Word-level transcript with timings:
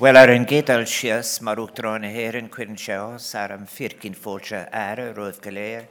Well 0.00 0.16
ar 0.16 0.30
an 0.32 0.46
gédal 0.48 0.86
sias 0.88 1.42
mar 1.44 1.60
úachtarrán 1.60 2.06
héan 2.08 2.48
chuann 2.48 2.78
seos 2.80 3.34
ar 3.36 3.52
an 3.52 3.66
fircinn 3.68 4.16
fóte 4.16 4.62
air 4.72 5.12
roih 5.14 5.36
go 5.44 5.50
léir 5.52 5.84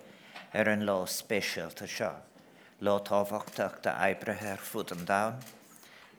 ar 0.58 0.70
an 0.74 0.86
lá 0.88 1.06
spéisialta 1.06 1.86
seo. 1.86 2.10
Lá 2.82 2.98
táhachtach 2.98 3.78
de 3.86 3.94
ebrethe 4.10 4.50
ar 4.52 4.58
fud 4.58 4.92
an 4.98 5.06
da, 5.06 5.22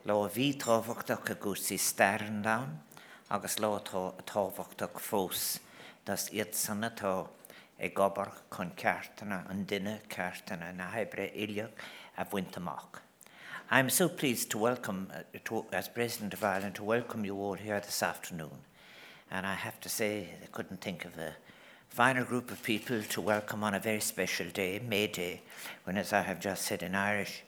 lá 0.06 0.14
bhí 0.30 0.54
táhachtach 0.54 1.34
a 1.34 1.34
gúsaí 1.34 1.76
staran 1.76 2.40
da, 2.46 2.56
agus 3.28 3.58
lá 3.58 3.74
táhachtach 3.82 5.02
fós 5.02 5.58
das 6.06 6.30
iad 6.30 6.54
sannatá 6.54 7.26
ag 7.80 7.94
gobar 7.94 8.30
chun 8.48 8.70
ceartana 8.78 9.42
an 9.50 9.66
duine 9.66 9.98
ceartana 10.08 10.70
na 10.72 10.86
hebre 10.94 11.32
ileach 11.34 11.74
a 12.16 12.24
bhaintach. 12.24 13.02
I'm 13.74 13.88
so 13.88 14.06
pleased 14.06 14.50
to 14.50 14.58
welcome, 14.58 15.10
uh, 15.14 15.38
to, 15.46 15.64
as 15.72 15.88
President 15.88 16.34
of 16.34 16.44
Ireland, 16.44 16.74
to 16.74 16.84
welcome 16.84 17.24
you 17.24 17.36
all 17.36 17.54
here 17.54 17.80
this 17.80 18.02
afternoon. 18.02 18.50
And 19.30 19.46
I 19.46 19.54
have 19.54 19.80
to 19.80 19.88
say, 19.88 20.28
I 20.42 20.46
couldn't 20.52 20.82
think 20.82 21.06
of 21.06 21.16
a 21.16 21.36
finer 21.88 22.22
group 22.22 22.50
of 22.50 22.62
people 22.62 23.00
to 23.00 23.20
welcome 23.22 23.64
on 23.64 23.72
a 23.72 23.80
very 23.80 24.00
special 24.00 24.46
day, 24.50 24.78
May 24.86 25.06
Day, 25.06 25.40
when, 25.84 25.96
as 25.96 26.12
I 26.12 26.20
have 26.20 26.38
just 26.38 26.66
said 26.66 26.82
in 26.82 26.94
Irish, 26.94 27.44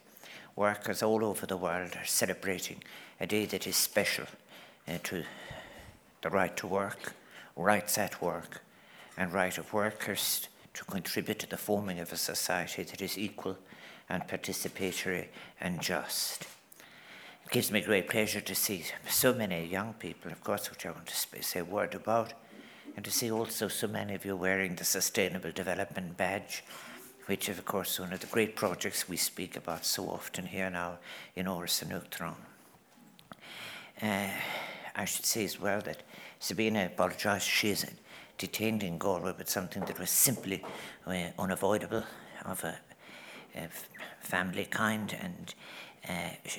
workers 0.56 1.02
all 1.02 1.22
over 1.26 1.44
the 1.44 1.58
world 1.58 1.94
are 1.94 2.06
celebrating 2.06 2.82
a 3.20 3.26
day 3.26 3.44
that 3.44 3.66
is 3.66 3.76
special 3.76 4.24
uh, 4.88 4.96
to 5.02 5.24
the 6.22 6.30
right 6.30 6.56
to 6.56 6.66
work, 6.66 7.12
rights 7.54 7.98
at 7.98 8.22
work, 8.22 8.62
and 9.18 9.30
right 9.30 9.58
of 9.58 9.74
workers 9.74 10.48
to 10.72 10.84
contribute 10.86 11.40
to 11.40 11.50
the 11.50 11.58
forming 11.58 12.00
of 12.00 12.14
a 12.14 12.16
society 12.16 12.82
that 12.82 13.02
is 13.02 13.18
equal 13.18 13.58
and 14.08 14.26
participatory 14.28 15.26
and 15.60 15.80
just. 15.80 16.46
It 17.44 17.50
gives 17.50 17.70
me 17.70 17.80
great 17.80 18.08
pleasure 18.08 18.40
to 18.40 18.54
see 18.54 18.84
so 19.08 19.34
many 19.34 19.66
young 19.66 19.94
people, 19.94 20.32
of 20.32 20.42
course, 20.42 20.70
which 20.70 20.86
I 20.86 20.90
want 20.90 21.06
to 21.06 21.42
say 21.42 21.60
a 21.60 21.64
word 21.64 21.94
about, 21.94 22.32
and 22.96 23.04
to 23.04 23.10
see 23.10 23.30
also 23.30 23.68
so 23.68 23.86
many 23.86 24.14
of 24.14 24.24
you 24.24 24.36
wearing 24.36 24.74
the 24.74 24.84
Sustainable 24.84 25.52
Development 25.52 26.16
Badge, 26.16 26.64
which 27.26 27.48
is, 27.48 27.58
of 27.58 27.64
course, 27.64 27.98
one 27.98 28.12
of 28.12 28.20
the 28.20 28.26
great 28.26 28.56
projects 28.56 29.08
we 29.08 29.16
speak 29.16 29.56
about 29.56 29.84
so 29.84 30.08
often 30.08 30.46
here 30.46 30.70
now 30.70 30.98
in 31.36 31.46
Áras 31.46 31.82
an 31.82 31.88
Uachtaráin. 31.88 32.34
Uh, 34.02 34.28
I 34.96 35.04
should 35.04 35.24
say 35.24 35.44
as 35.44 35.60
well 35.60 35.80
that 35.82 36.02
Sabina 36.38 36.86
apologised. 36.86 37.48
She 37.48 37.70
is 37.70 37.86
detained 38.38 38.82
in 38.82 38.98
Galway, 38.98 39.34
but 39.36 39.48
something 39.48 39.84
that 39.86 39.98
was 39.98 40.10
simply 40.10 40.62
uh, 41.06 41.30
unavoidable 41.38 42.04
of 42.44 42.64
a 42.64 42.78
family 44.20 44.64
kind, 44.64 45.16
and 45.20 45.54
uh, 46.08 46.50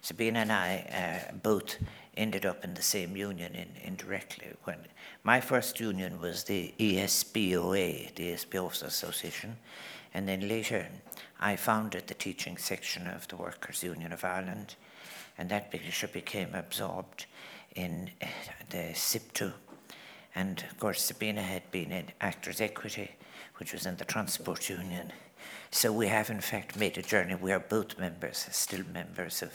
Sabina 0.00 0.40
and 0.40 0.52
I 0.52 1.30
uh, 1.30 1.34
both 1.42 1.76
ended 2.16 2.44
up 2.44 2.64
in 2.64 2.74
the 2.74 2.82
same 2.82 3.16
union 3.16 3.54
in, 3.54 3.68
indirectly. 3.84 4.48
When 4.64 4.78
my 5.24 5.40
first 5.40 5.80
union 5.80 6.20
was 6.20 6.44
the 6.44 6.74
ESBOA, 6.78 8.14
the 8.14 8.32
ESB 8.32 8.62
Officers 8.62 8.88
Association, 8.88 9.56
and 10.14 10.28
then 10.28 10.48
later 10.48 10.88
I 11.40 11.56
founded 11.56 12.06
the 12.06 12.14
teaching 12.14 12.56
section 12.56 13.06
of 13.06 13.28
the 13.28 13.36
Workers' 13.36 13.82
Union 13.82 14.12
of 14.12 14.24
Ireland, 14.24 14.76
and 15.38 15.48
that 15.48 15.70
became 15.70 16.54
absorbed 16.54 17.26
in 17.74 18.10
uh, 18.22 18.26
the 18.70 18.92
SIPTU. 18.94 19.52
And 20.34 20.64
of 20.70 20.78
course, 20.78 21.02
Sabina 21.02 21.42
had 21.42 21.70
been 21.70 21.92
in 21.92 22.06
Actors 22.20 22.60
Equity, 22.60 23.10
which 23.56 23.72
was 23.72 23.86
in 23.86 23.96
the 23.96 24.04
Transport 24.04 24.68
Union, 24.68 25.12
so 25.74 25.90
we 25.90 26.06
have, 26.06 26.28
in 26.28 26.42
fact, 26.42 26.76
made 26.76 26.98
a 26.98 27.02
journey. 27.02 27.34
We 27.34 27.50
are 27.50 27.58
both 27.58 27.98
members, 27.98 28.46
still 28.50 28.84
members 28.92 29.42
of, 29.42 29.52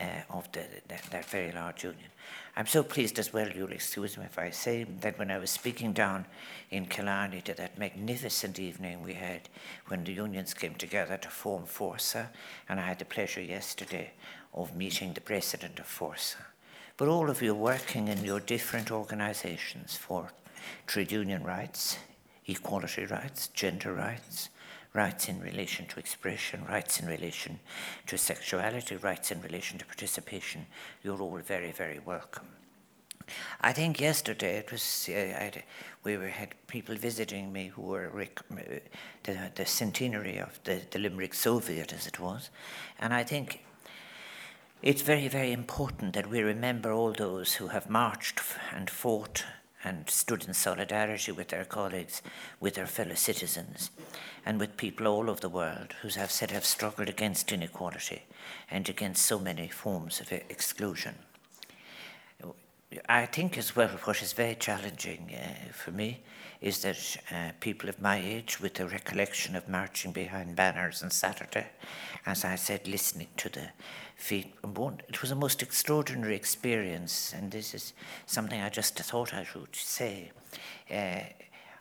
uh, 0.00 0.22
of 0.28 0.50
the, 0.50 0.64
that, 0.88 1.04
that 1.10 1.24
very 1.26 1.52
large 1.52 1.84
union. 1.84 2.10
I'm 2.56 2.66
so 2.66 2.82
pleased 2.82 3.18
as 3.20 3.32
well, 3.32 3.48
you'll 3.48 3.70
excuse 3.70 4.18
me 4.18 4.24
if 4.24 4.40
I 4.40 4.50
say 4.50 4.84
that 5.00 5.18
when 5.20 5.30
I 5.30 5.38
was 5.38 5.50
speaking 5.50 5.92
down 5.92 6.26
in 6.70 6.86
Killarney 6.86 7.42
to 7.42 7.54
that 7.54 7.78
magnificent 7.78 8.58
evening 8.58 9.02
we 9.02 9.14
had 9.14 9.48
when 9.86 10.02
the 10.02 10.12
unions 10.12 10.52
came 10.52 10.74
together 10.74 11.16
to 11.16 11.28
form 11.28 11.62
Fórsa, 11.62 12.26
and 12.68 12.80
I 12.80 12.86
had 12.86 12.98
the 12.98 13.04
pleasure 13.04 13.40
yesterday 13.40 14.10
of 14.52 14.76
meeting 14.76 15.12
the 15.12 15.20
president 15.20 15.78
of 15.78 15.86
Fórsa. 15.86 16.42
But 16.96 17.08
all 17.08 17.30
of 17.30 17.40
you 17.40 17.54
working 17.54 18.08
in 18.08 18.24
your 18.24 18.40
different 18.40 18.90
organizations 18.90 19.96
for 19.96 20.32
trade 20.88 21.12
union 21.12 21.44
rights, 21.44 21.98
equality 22.46 23.06
rights, 23.06 23.46
gender 23.48 23.94
rights, 23.94 24.50
rights 24.94 25.28
in 25.28 25.40
relation 25.40 25.86
to 25.86 25.98
expression, 25.98 26.64
rights 26.68 27.00
in 27.00 27.06
relation 27.06 27.58
to 28.06 28.18
sexuality, 28.18 28.96
rights 28.96 29.30
in 29.30 29.40
relation 29.40 29.78
to 29.78 29.86
participation, 29.86 30.66
you're 31.02 31.20
all 31.20 31.38
very, 31.38 31.72
very 31.72 31.98
welcome. 31.98 32.46
I 33.60 33.72
think 33.72 34.00
yesterday 34.00 34.58
it 34.58 34.72
was 34.72 35.08
uh, 35.08 35.50
we 36.04 36.16
were, 36.16 36.28
had 36.28 36.54
people 36.66 36.96
visiting 36.96 37.52
me 37.52 37.68
who 37.68 37.82
were 37.82 38.10
rec- 38.10 38.40
uh, 38.50 38.80
the, 39.22 39.50
the 39.54 39.64
centenary 39.64 40.38
of 40.38 40.58
the, 40.64 40.80
the 40.90 40.98
Limerick 40.98 41.32
Soviet, 41.32 41.92
as 41.92 42.06
it 42.06 42.18
was, 42.18 42.50
and 42.98 43.14
I 43.14 43.22
think 43.22 43.64
it's 44.82 45.02
very, 45.02 45.28
very 45.28 45.52
important 45.52 46.12
that 46.14 46.28
we 46.28 46.42
remember 46.42 46.92
all 46.92 47.12
those 47.12 47.54
who 47.54 47.68
have 47.68 47.88
marched 47.88 48.40
and 48.74 48.90
fought 48.90 49.44
and 49.84 50.08
stood 50.08 50.44
in 50.44 50.54
solidarity 50.54 51.32
with 51.32 51.48
their 51.48 51.64
colleagues, 51.64 52.22
with 52.60 52.74
their 52.74 52.86
fellow 52.86 53.14
citizens, 53.14 53.90
and 54.46 54.60
with 54.60 54.76
people 54.76 55.06
all 55.06 55.30
over 55.30 55.40
the 55.40 55.48
world 55.48 55.94
who 56.02 56.08
have 56.08 56.30
said 56.30 56.50
have 56.50 56.64
struggled 56.64 57.08
against 57.08 57.52
inequality 57.52 58.22
and 58.70 58.88
against 58.88 59.26
so 59.26 59.38
many 59.38 59.68
forms 59.68 60.20
of 60.20 60.32
exclusion. 60.32 61.14
I 63.08 63.26
think 63.26 63.56
as 63.56 63.74
well 63.74 63.88
what 64.04 64.22
is 64.22 64.32
very 64.32 64.54
challenging 64.54 65.34
uh, 65.34 65.72
for 65.72 65.92
me 65.92 66.20
is 66.60 66.82
that 66.82 67.16
uh, 67.30 67.52
people 67.58 67.88
of 67.88 68.00
my 68.00 68.18
age, 68.18 68.60
with 68.60 68.74
the 68.74 68.86
recollection 68.86 69.56
of 69.56 69.68
marching 69.68 70.12
behind 70.12 70.54
banners 70.54 71.02
on 71.02 71.10
Saturday, 71.10 71.66
as 72.24 72.44
I 72.44 72.54
said, 72.54 72.86
listening 72.86 73.28
to 73.38 73.48
the 73.48 73.68
feet, 74.16 74.54
it 75.08 75.22
was 75.22 75.30
a 75.30 75.36
most 75.36 75.62
extraordinary 75.62 76.36
experience, 76.36 77.32
and 77.36 77.50
this 77.50 77.74
is 77.74 77.92
something 78.26 78.60
I 78.60 78.68
just 78.68 78.98
thought 78.98 79.34
I 79.34 79.44
should 79.44 79.74
say. 79.74 80.30
Uh, 80.90 81.20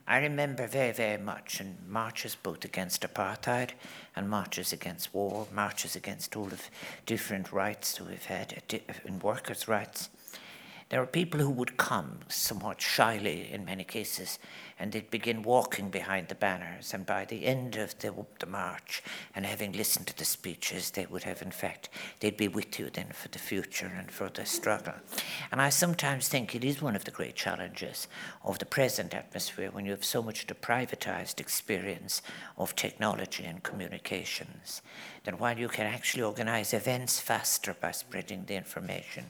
I 0.07 0.17
remember 0.17 0.67
very, 0.67 0.91
very 0.91 1.21
much 1.21 1.61
in 1.61 1.77
marches 1.87 2.35
both 2.35 2.65
against 2.65 3.03
apartheid 3.03 3.71
and 4.15 4.29
marches 4.29 4.73
against 4.73 5.13
war, 5.13 5.47
marches 5.53 5.95
against 5.95 6.35
all 6.35 6.47
of 6.47 6.69
different 7.05 7.51
rights 7.51 7.97
that 7.97 8.07
we've 8.07 8.25
had 8.25 8.61
in 9.05 9.19
workers' 9.19 9.67
rights. 9.67 10.09
There 10.91 11.01
are 11.01 11.07
people 11.07 11.39
who 11.39 11.51
would 11.51 11.77
come 11.77 12.19
somewhat 12.27 12.81
shyly 12.81 13.49
in 13.49 13.63
many 13.63 13.85
cases 13.85 14.37
and 14.77 14.91
they'd 14.91 15.09
begin 15.09 15.41
walking 15.41 15.89
behind 15.89 16.27
the 16.27 16.35
banners. 16.35 16.93
And 16.93 17.05
by 17.05 17.23
the 17.23 17.45
end 17.45 17.77
of 17.77 17.97
the, 17.99 18.13
the 18.39 18.45
march, 18.45 19.01
and 19.33 19.45
having 19.45 19.71
listened 19.71 20.07
to 20.07 20.17
the 20.17 20.25
speeches, 20.25 20.91
they 20.91 21.05
would 21.05 21.23
have, 21.23 21.41
in 21.41 21.51
fact, 21.51 21.87
they'd 22.19 22.35
be 22.35 22.49
with 22.49 22.77
you 22.77 22.89
then 22.89 23.07
for 23.13 23.29
the 23.29 23.39
future 23.39 23.89
and 23.97 24.11
for 24.11 24.27
the 24.27 24.45
struggle. 24.45 24.95
And 25.49 25.61
I 25.61 25.69
sometimes 25.69 26.27
think 26.27 26.55
it 26.55 26.65
is 26.65 26.81
one 26.81 26.97
of 26.97 27.05
the 27.05 27.11
great 27.11 27.35
challenges 27.35 28.09
of 28.43 28.59
the 28.59 28.65
present 28.65 29.13
atmosphere 29.13 29.69
when 29.71 29.85
you 29.85 29.91
have 29.91 30.03
so 30.03 30.21
much 30.21 30.41
of 30.41 30.47
the 30.47 30.55
privatized 30.55 31.39
experience 31.39 32.21
of 32.57 32.75
technology 32.75 33.45
and 33.45 33.63
communications 33.63 34.81
that 35.23 35.39
while 35.39 35.57
you 35.57 35.67
can 35.67 35.85
actually 35.85 36.23
organize 36.23 36.73
events 36.73 37.19
faster 37.19 37.75
by 37.79 37.91
spreading 37.91 38.45
the 38.45 38.55
information, 38.55 39.25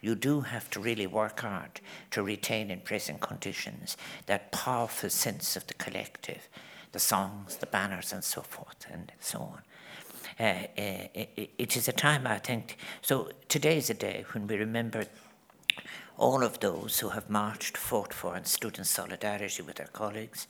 you 0.00 0.14
do 0.14 0.40
have 0.40 0.68
to 0.70 0.80
really 0.80 1.06
work 1.06 1.40
hard 1.40 1.80
to 2.10 2.22
retain 2.22 2.70
in 2.70 2.80
present 2.80 3.20
conditions 3.20 3.96
that 4.26 4.50
powerful 4.50 5.08
sense 5.08 5.56
of 5.56 5.66
the 5.66 5.74
collective, 5.74 6.48
the 6.92 6.98
songs, 6.98 7.56
the 7.56 7.66
banners, 7.66 8.12
and 8.12 8.24
so 8.24 8.42
forth, 8.42 8.86
and 8.90 9.12
so 9.20 9.38
on. 9.38 9.62
Uh, 10.38 10.66
uh, 10.76 11.24
it 11.58 11.76
is 11.76 11.88
a 11.88 11.92
time, 11.92 12.26
I 12.26 12.38
think. 12.38 12.76
So 13.00 13.30
today 13.48 13.78
is 13.78 13.88
a 13.88 13.94
day 13.94 14.24
when 14.32 14.46
we 14.46 14.56
remember 14.56 15.06
all 16.18 16.42
of 16.42 16.60
those 16.60 17.00
who 17.00 17.10
have 17.10 17.28
marched, 17.28 17.76
fought 17.76 18.14
for, 18.14 18.34
and 18.34 18.46
stood 18.46 18.78
in 18.78 18.84
solidarity 18.84 19.62
with 19.62 19.76
their 19.76 19.88
colleagues, 19.88 20.46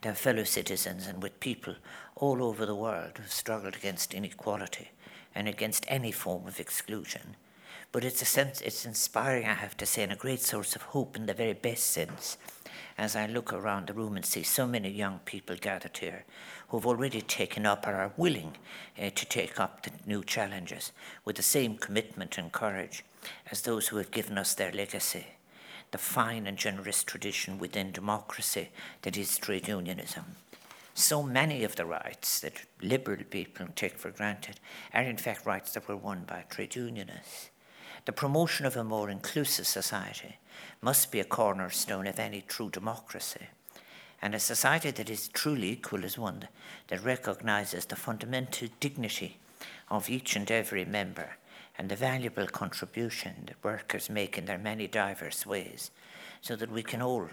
their 0.00 0.14
fellow 0.14 0.44
citizens, 0.44 1.06
and 1.06 1.22
with 1.22 1.40
people 1.40 1.74
all 2.16 2.42
over 2.42 2.64
the 2.64 2.74
world 2.74 3.12
who 3.16 3.22
have 3.22 3.32
struggled 3.32 3.76
against 3.76 4.14
inequality 4.14 4.90
and 5.34 5.46
against 5.46 5.84
any 5.88 6.10
form 6.10 6.46
of 6.46 6.58
exclusion. 6.58 7.36
But 7.92 8.04
it's 8.04 8.22
a 8.22 8.26
sense, 8.26 8.60
it's 8.60 8.86
inspiring, 8.86 9.46
I 9.46 9.54
have 9.54 9.76
to 9.78 9.86
say, 9.86 10.02
and 10.02 10.12
a 10.12 10.16
great 10.16 10.40
source 10.40 10.74
of 10.74 10.82
hope 10.82 11.16
in 11.16 11.26
the 11.26 11.34
very 11.34 11.54
best 11.54 11.88
sense 11.88 12.38
as 12.96 13.16
I 13.16 13.26
look 13.26 13.52
around 13.52 13.86
the 13.86 13.94
room 13.94 14.16
and 14.16 14.24
see 14.24 14.42
so 14.42 14.66
many 14.66 14.90
young 14.90 15.20
people 15.24 15.56
gathered 15.56 15.96
here 15.96 16.24
who've 16.68 16.86
already 16.86 17.20
taken 17.20 17.66
up 17.66 17.86
or 17.86 17.94
are 17.94 18.12
willing 18.16 18.56
uh, 19.00 19.10
to 19.10 19.26
take 19.26 19.58
up 19.58 19.82
the 19.82 19.90
new 20.06 20.22
challenges 20.22 20.92
with 21.24 21.36
the 21.36 21.42
same 21.42 21.76
commitment 21.76 22.38
and 22.38 22.52
courage 22.52 23.04
as 23.50 23.62
those 23.62 23.88
who 23.88 23.96
have 23.96 24.10
given 24.10 24.38
us 24.38 24.54
their 24.54 24.72
legacy, 24.72 25.26
the 25.90 25.98
fine 25.98 26.46
and 26.46 26.56
generous 26.56 27.02
tradition 27.02 27.58
within 27.58 27.92
democracy 27.92 28.70
that 29.02 29.16
is 29.16 29.38
trade 29.38 29.68
unionism. 29.68 30.24
So 30.94 31.22
many 31.22 31.64
of 31.64 31.76
the 31.76 31.86
rights 31.86 32.40
that 32.40 32.64
liberal 32.82 33.24
people 33.30 33.66
take 33.74 33.98
for 33.98 34.10
granted 34.10 34.60
are 34.92 35.02
in 35.02 35.16
fact 35.16 35.46
rights 35.46 35.72
that 35.72 35.88
were 35.88 35.96
won 35.96 36.24
by 36.26 36.44
trade 36.48 36.76
unionists. 36.76 37.50
The 38.04 38.12
promotion 38.12 38.66
of 38.66 38.76
a 38.76 38.84
more 38.84 39.10
inclusive 39.10 39.66
society 39.66 40.36
must 40.80 41.12
be 41.12 41.20
a 41.20 41.24
cornerstone 41.24 42.06
of 42.06 42.18
any 42.18 42.42
true 42.42 42.70
democracy. 42.70 43.46
And 44.22 44.34
a 44.34 44.40
society 44.40 44.90
that 44.90 45.08
is 45.08 45.28
truly 45.28 45.70
equal 45.70 46.04
is 46.04 46.18
one 46.18 46.48
that 46.88 47.04
recognizes 47.04 47.86
the 47.86 47.96
fundamental 47.96 48.68
dignity 48.80 49.38
of 49.90 50.10
each 50.10 50.36
and 50.36 50.50
every 50.50 50.84
member 50.84 51.36
and 51.80 51.88
the 51.88 51.96
valuable 51.96 52.46
contribution 52.46 53.32
that 53.46 53.64
workers 53.64 54.10
make 54.10 54.36
in 54.36 54.44
their 54.44 54.58
many 54.58 54.86
diverse 54.86 55.46
ways, 55.46 55.90
so 56.42 56.54
that 56.54 56.70
we 56.70 56.82
can 56.82 57.00
all 57.00 57.30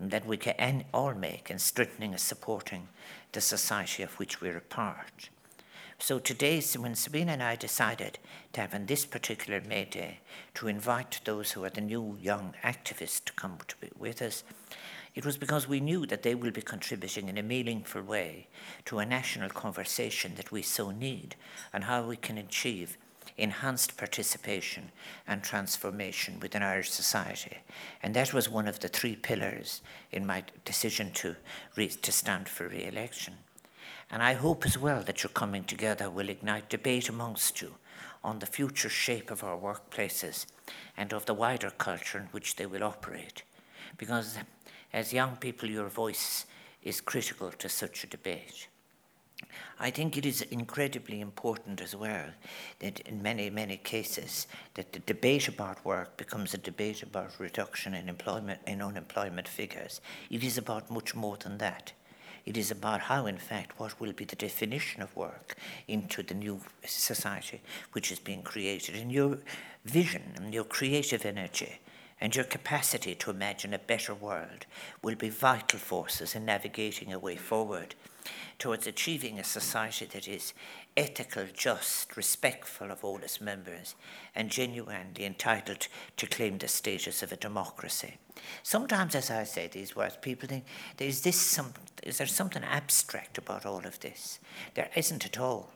that 0.00 0.26
we 0.26 0.36
can 0.36 0.84
all 0.92 1.14
make 1.14 1.52
in 1.52 1.58
strengthening 1.60 2.10
and 2.10 2.20
supporting 2.20 2.88
the 3.30 3.40
society 3.40 4.02
of 4.02 4.18
which 4.18 4.40
we're 4.40 4.56
a 4.56 4.60
part. 4.60 5.30
So 6.00 6.18
today, 6.18 6.60
when 6.76 6.96
Sabina 6.96 7.32
and 7.32 7.42
I 7.44 7.54
decided 7.54 8.18
to 8.54 8.60
have 8.60 8.74
on 8.74 8.86
this 8.86 9.06
particular 9.06 9.60
May 9.60 9.84
Day 9.84 10.18
to 10.54 10.66
invite 10.66 11.20
those 11.24 11.52
who 11.52 11.62
are 11.62 11.70
the 11.70 11.80
new 11.80 12.18
young 12.20 12.54
activists 12.64 13.24
to 13.26 13.32
come 13.34 13.58
to 13.68 13.76
be 13.76 13.90
with 13.96 14.20
us, 14.20 14.42
it 15.14 15.24
was 15.24 15.38
because 15.38 15.68
we 15.68 15.78
knew 15.78 16.06
that 16.06 16.24
they 16.24 16.34
will 16.34 16.50
be 16.50 16.60
contributing 16.60 17.28
in 17.28 17.38
a 17.38 17.42
meaningful 17.42 18.02
way 18.02 18.48
to 18.86 18.98
a 18.98 19.06
national 19.06 19.50
conversation 19.50 20.34
that 20.34 20.50
we 20.50 20.60
so 20.60 20.90
need 20.90 21.36
and 21.72 21.84
how 21.84 22.02
we 22.04 22.16
can 22.16 22.36
achieve 22.36 22.98
enhanced 23.38 23.96
participation 23.96 24.90
and 25.26 25.42
transformation 25.42 26.40
within 26.40 26.62
Irish 26.62 26.90
society. 26.90 27.58
And 28.02 28.14
that 28.14 28.32
was 28.32 28.48
one 28.48 28.68
of 28.68 28.80
the 28.80 28.88
three 28.88 29.16
pillars 29.16 29.82
in 30.10 30.26
my 30.26 30.44
decision 30.64 31.10
to, 31.14 31.36
re- 31.76 31.88
to 31.88 32.12
stand 32.12 32.48
for 32.48 32.68
re 32.68 32.84
election. 32.84 33.34
And 34.10 34.22
I 34.22 34.34
hope 34.34 34.64
as 34.64 34.78
well 34.78 35.02
that 35.02 35.22
your 35.22 35.30
coming 35.30 35.64
together 35.64 36.08
will 36.08 36.28
ignite 36.28 36.68
debate 36.68 37.08
amongst 37.08 37.60
you 37.60 37.74
on 38.22 38.38
the 38.38 38.46
future 38.46 38.88
shape 38.88 39.30
of 39.30 39.44
our 39.44 39.58
workplaces 39.58 40.46
and 40.96 41.12
of 41.12 41.26
the 41.26 41.34
wider 41.34 41.70
culture 41.70 42.18
in 42.18 42.26
which 42.26 42.56
they 42.56 42.66
will 42.66 42.84
operate. 42.84 43.42
Because 43.98 44.38
as 44.92 45.12
young 45.12 45.36
people, 45.36 45.68
your 45.68 45.88
voice 45.88 46.46
is 46.82 47.00
critical 47.00 47.50
to 47.50 47.68
such 47.68 48.04
a 48.04 48.06
debate. 48.06 48.68
I 49.78 49.90
think 49.90 50.16
it 50.16 50.24
is 50.24 50.40
incredibly 50.42 51.20
important 51.20 51.82
as 51.82 51.94
well 51.94 52.30
that 52.78 53.00
in 53.00 53.22
many, 53.22 53.50
many 53.50 53.76
cases 53.76 54.46
that 54.74 54.92
the 54.92 55.00
debate 55.00 55.48
about 55.48 55.84
work 55.84 56.16
becomes 56.16 56.54
a 56.54 56.58
debate 56.58 57.02
about 57.02 57.38
reduction 57.38 57.94
in 57.94 58.08
employment 58.08 58.60
in 58.66 58.80
unemployment 58.80 59.46
figures. 59.46 60.00
It 60.30 60.42
is 60.42 60.56
about 60.56 60.90
much 60.90 61.14
more 61.14 61.36
than 61.36 61.58
that. 61.58 61.92
It 62.46 62.56
is 62.56 62.70
about 62.70 63.02
how, 63.02 63.26
in 63.26 63.36
fact, 63.36 63.78
what 63.78 64.00
will 64.00 64.12
be 64.12 64.24
the 64.24 64.36
definition 64.36 65.02
of 65.02 65.14
work 65.14 65.56
into 65.88 66.22
the 66.22 66.34
new 66.34 66.60
society 66.86 67.60
which 67.92 68.10
is 68.10 68.18
being 68.18 68.42
created. 68.42 68.94
And 68.94 69.12
your 69.12 69.38
vision 69.84 70.22
and 70.36 70.54
your 70.54 70.64
creative 70.64 71.26
energy 71.26 71.80
and 72.20 72.34
your 72.34 72.44
capacity 72.44 73.14
to 73.16 73.30
imagine 73.30 73.74
a 73.74 73.78
better 73.78 74.14
world 74.14 74.64
will 75.02 75.16
be 75.16 75.28
vital 75.28 75.78
forces 75.78 76.34
in 76.34 76.46
navigating 76.46 77.12
a 77.12 77.18
way 77.18 77.36
forward 77.36 77.94
towards 78.58 78.86
achieving 78.86 79.38
a 79.38 79.44
society 79.44 80.06
that 80.06 80.26
is 80.28 80.52
ethical, 80.96 81.44
just, 81.52 82.16
respectful 82.16 82.90
of 82.90 83.04
all 83.04 83.18
its 83.18 83.40
members, 83.40 83.94
and 84.34 84.50
genuinely 84.50 85.24
entitled 85.24 85.88
to 86.16 86.26
claim 86.26 86.58
the 86.58 86.68
status 86.68 87.22
of 87.22 87.32
a 87.32 87.36
democracy. 87.36 88.16
Sometimes, 88.62 89.14
as 89.14 89.30
I 89.30 89.44
say 89.44 89.66
these 89.66 89.94
words, 89.94 90.16
people 90.20 90.48
think, 90.48 90.64
is, 90.98 91.22
this 91.22 91.40
some, 91.40 91.72
is 92.02 92.18
there 92.18 92.26
something 92.26 92.64
abstract 92.64 93.38
about 93.38 93.66
all 93.66 93.86
of 93.86 94.00
this? 94.00 94.40
There 94.74 94.90
isn't 94.94 95.26
at 95.26 95.38
all. 95.38 95.70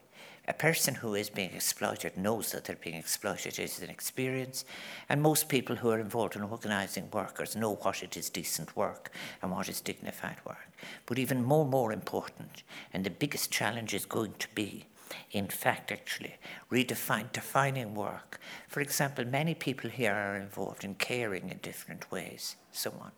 A 0.49 0.53
person 0.53 0.97
who 0.97 1.15
is 1.15 1.31
being 1.31 1.53
exploited 1.53 2.17
knows 2.17 2.53
that 2.53 2.65
they're 2.65 2.77
being 2.77 2.97
exploited. 2.97 3.59
It 3.59 3.63
is 3.63 3.83
an 3.83 3.91
experience. 3.91 4.65
And 5.09 5.23
most 5.23 5.49
people 5.49 5.77
who 5.77 5.91
are 5.91 6.01
involved 6.01 6.37
in 6.37 6.43
organising 6.43 7.11
workers 7.13 7.55
know 7.55 7.75
what 7.75 8.03
it 8.03 8.17
is 8.17 8.31
decent 8.31 8.77
work 8.77 9.13
and 9.43 9.53
what 9.53 9.69
is 9.69 9.81
dignified 9.81 10.39
work. 10.45 10.69
But 11.07 11.19
even 11.19 11.45
more, 11.45 11.67
more 11.67 11.93
important, 11.93 12.63
and 12.93 13.05
the 13.05 13.11
biggest 13.11 13.51
challenge 13.51 13.95
is 13.95 14.07
going 14.07 14.35
to 14.39 14.49
be 14.55 14.87
in 15.33 15.47
fact, 15.49 15.93
actually, 15.93 16.37
redefine 16.71 17.31
defining 17.33 17.95
work. 17.95 18.41
For 18.69 18.81
example, 18.81 19.25
many 19.25 19.55
people 19.55 19.91
here 19.91 20.13
are 20.13 20.37
involved 20.37 20.85
in 20.85 20.95
caring 20.95 21.51
in 21.51 21.59
different 21.59 22.11
ways, 22.11 22.57
so 22.73 22.93
on. 23.01 23.13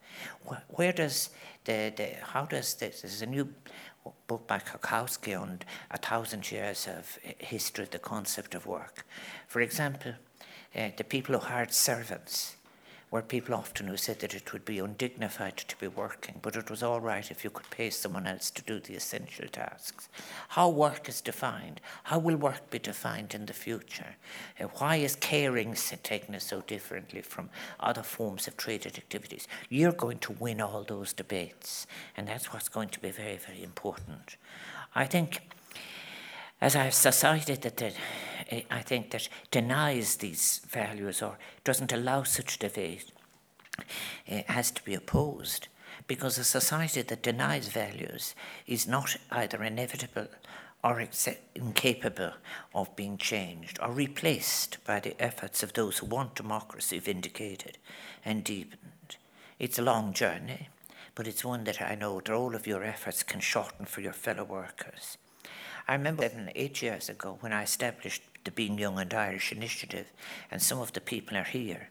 Where, 0.45 0.63
where 0.69 0.93
does 0.93 1.31
the, 1.65 1.93
the 1.97 2.15
how 2.23 2.45
does 2.45 2.75
this? 2.75 3.03
There's 3.03 3.23
a 3.23 3.27
new 3.27 3.53
book 4.27 4.47
by 4.47 4.59
Krokowski 4.59 5.39
on 5.41 5.61
a 5.91 5.99
thousand 5.99 6.51
years 6.51 6.89
of 6.89 7.19
history, 7.39 7.87
the 7.91 7.99
concept 7.99 8.55
of 8.55 8.67
work. 8.67 9.07
For 9.49 9.61
example, 9.61 10.15
uh, 10.75 10.89
the 10.97 11.05
people 11.05 11.35
who 11.35 11.41
hired 11.41 11.73
servants 11.73 12.57
were 13.13 13.23
people 13.23 13.55
often 13.55 13.87
who 13.87 13.97
said 13.97 14.19
that 14.21 14.35
it 14.35 14.53
would 14.53 14.65
be 14.65 14.79
undignified 14.79 15.59
to 15.59 15.77
be 15.77 15.87
working, 15.87 16.41
but 16.41 16.57
it 16.57 16.71
was 16.71 16.83
all 16.83 16.99
right 16.99 17.31
if 17.31 17.45
you 17.45 17.51
could 17.51 17.69
pay 17.69 17.91
someone 17.91 18.27
else 18.27 18.51
to 18.51 18.63
do 18.63 18.81
the 18.81 18.95
essential 18.95 19.47
tasks. 19.49 20.09
How 20.49 20.71
work 20.71 21.11
is 21.11 21.21
defined, 21.21 21.83
how 22.05 22.19
will 22.19 22.37
work 22.37 22.71
be 22.71 22.79
defined 22.79 23.35
in 23.35 23.45
the 23.45 23.53
future? 23.53 24.17
Uh, 24.59 24.65
why 24.79 24.97
is 24.97 25.15
caring 25.15 25.75
taken 26.03 26.41
so 26.41 26.63
differently 26.63 27.21
from 27.21 27.51
other 27.79 28.03
forms 28.03 28.49
of 28.49 28.57
traded 28.57 28.97
activities? 28.97 29.47
You're 29.69 29.93
going 29.93 30.19
to 30.21 30.33
win 30.33 30.63
all 30.63 30.83
those 30.83 31.13
debates, 31.13 31.87
and 32.17 32.27
that's 32.27 32.51
what's 32.51 32.71
going 32.71 32.89
to 32.89 33.01
be 33.01 33.11
very, 33.11 33.37
very 33.37 33.63
important. 33.63 34.39
I 34.95 35.05
think 35.05 35.52
as 36.63 36.77
a 36.77 36.93
society 36.93 37.57
that, 37.57 37.77
that 37.77 37.95
eh, 38.51 38.63
I 38.71 38.81
think 38.83 39.11
that 39.11 39.29
denies 39.51 40.17
these 40.17 40.63
values 40.69 41.21
or 41.21 41.37
doesn't 41.65 41.93
allow 41.93 42.23
such 42.23 42.59
debate 42.59 43.11
it 44.27 44.49
has 44.49 44.71
to 44.71 44.85
be 44.85 44.95
opposed 44.95 45.69
because 46.07 46.39
a 46.39 46.45
society 46.45 47.03
that 47.03 47.23
denies 47.23 47.69
values 47.69 48.35
is 48.67 48.87
not 48.87 49.17
either 49.31 49.63
inevitable 49.63 50.29
or 50.85 51.05
incapable 51.55 52.33
of 52.75 52.95
being 52.97 53.17
changed 53.17 53.79
or 53.81 53.91
replaced 53.91 54.79
by 54.85 55.01
the 55.01 55.21
efforts 55.21 55.63
of 55.63 55.73
those 55.73 55.99
who 55.99 56.07
want 56.07 56.35
democracy 56.35 56.99
vindicated 56.99 57.79
and 58.25 58.45
deepened. 58.45 59.17
It's 59.59 59.79
a 59.79 59.83
long 59.83 60.13
journey, 60.13 60.69
but 61.15 61.27
it's 61.27 61.45
one 61.45 61.65
that 61.65 61.81
I 61.81 61.95
know 61.95 62.21
that 62.21 62.33
all 62.33 62.55
of 62.55 62.67
your 62.67 62.83
efforts 62.85 63.23
can 63.23 63.41
shorten 63.41 63.87
for 63.87 64.01
your 64.01 64.13
fellow 64.13 64.45
workers. 64.45 65.19
I 65.89 65.95
remember 65.95 66.23
seven, 66.23 66.51
eight 66.55 66.81
years 66.81 67.09
ago 67.09 67.39
when 67.41 67.53
I 67.53 67.63
established 67.63 68.23
the 68.45 68.51
Being 68.51 68.79
Young 68.79 68.99
and 68.99 69.13
Irish 69.13 69.53
initiative, 69.53 70.13
and 70.51 70.63
some 70.63 70.81
of 70.81 70.93
the 70.93 71.01
people 71.01 71.37
are 71.37 71.45
here. 71.45 71.91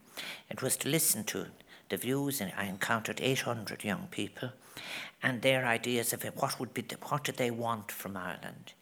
It 0.50 0.62
was 0.62 0.78
to 0.78 0.90
listen 0.90 1.24
to 1.26 1.48
the 1.90 1.98
views, 1.98 2.40
and 2.40 2.54
I 2.58 2.66
encountered 2.66 3.20
800 3.22 3.84
young 3.84 4.08
people, 4.12 4.52
and 5.22 5.42
their 5.42 5.66
ideas 5.66 6.14
of 6.14 6.24
what 6.24 6.60
would 6.60 6.74
be, 6.74 6.82
the, 6.82 6.96
what 7.10 7.26
did 7.26 7.38
they 7.38 7.52
want 7.52 7.92
from 7.92 8.16
Ireland? 8.16 8.74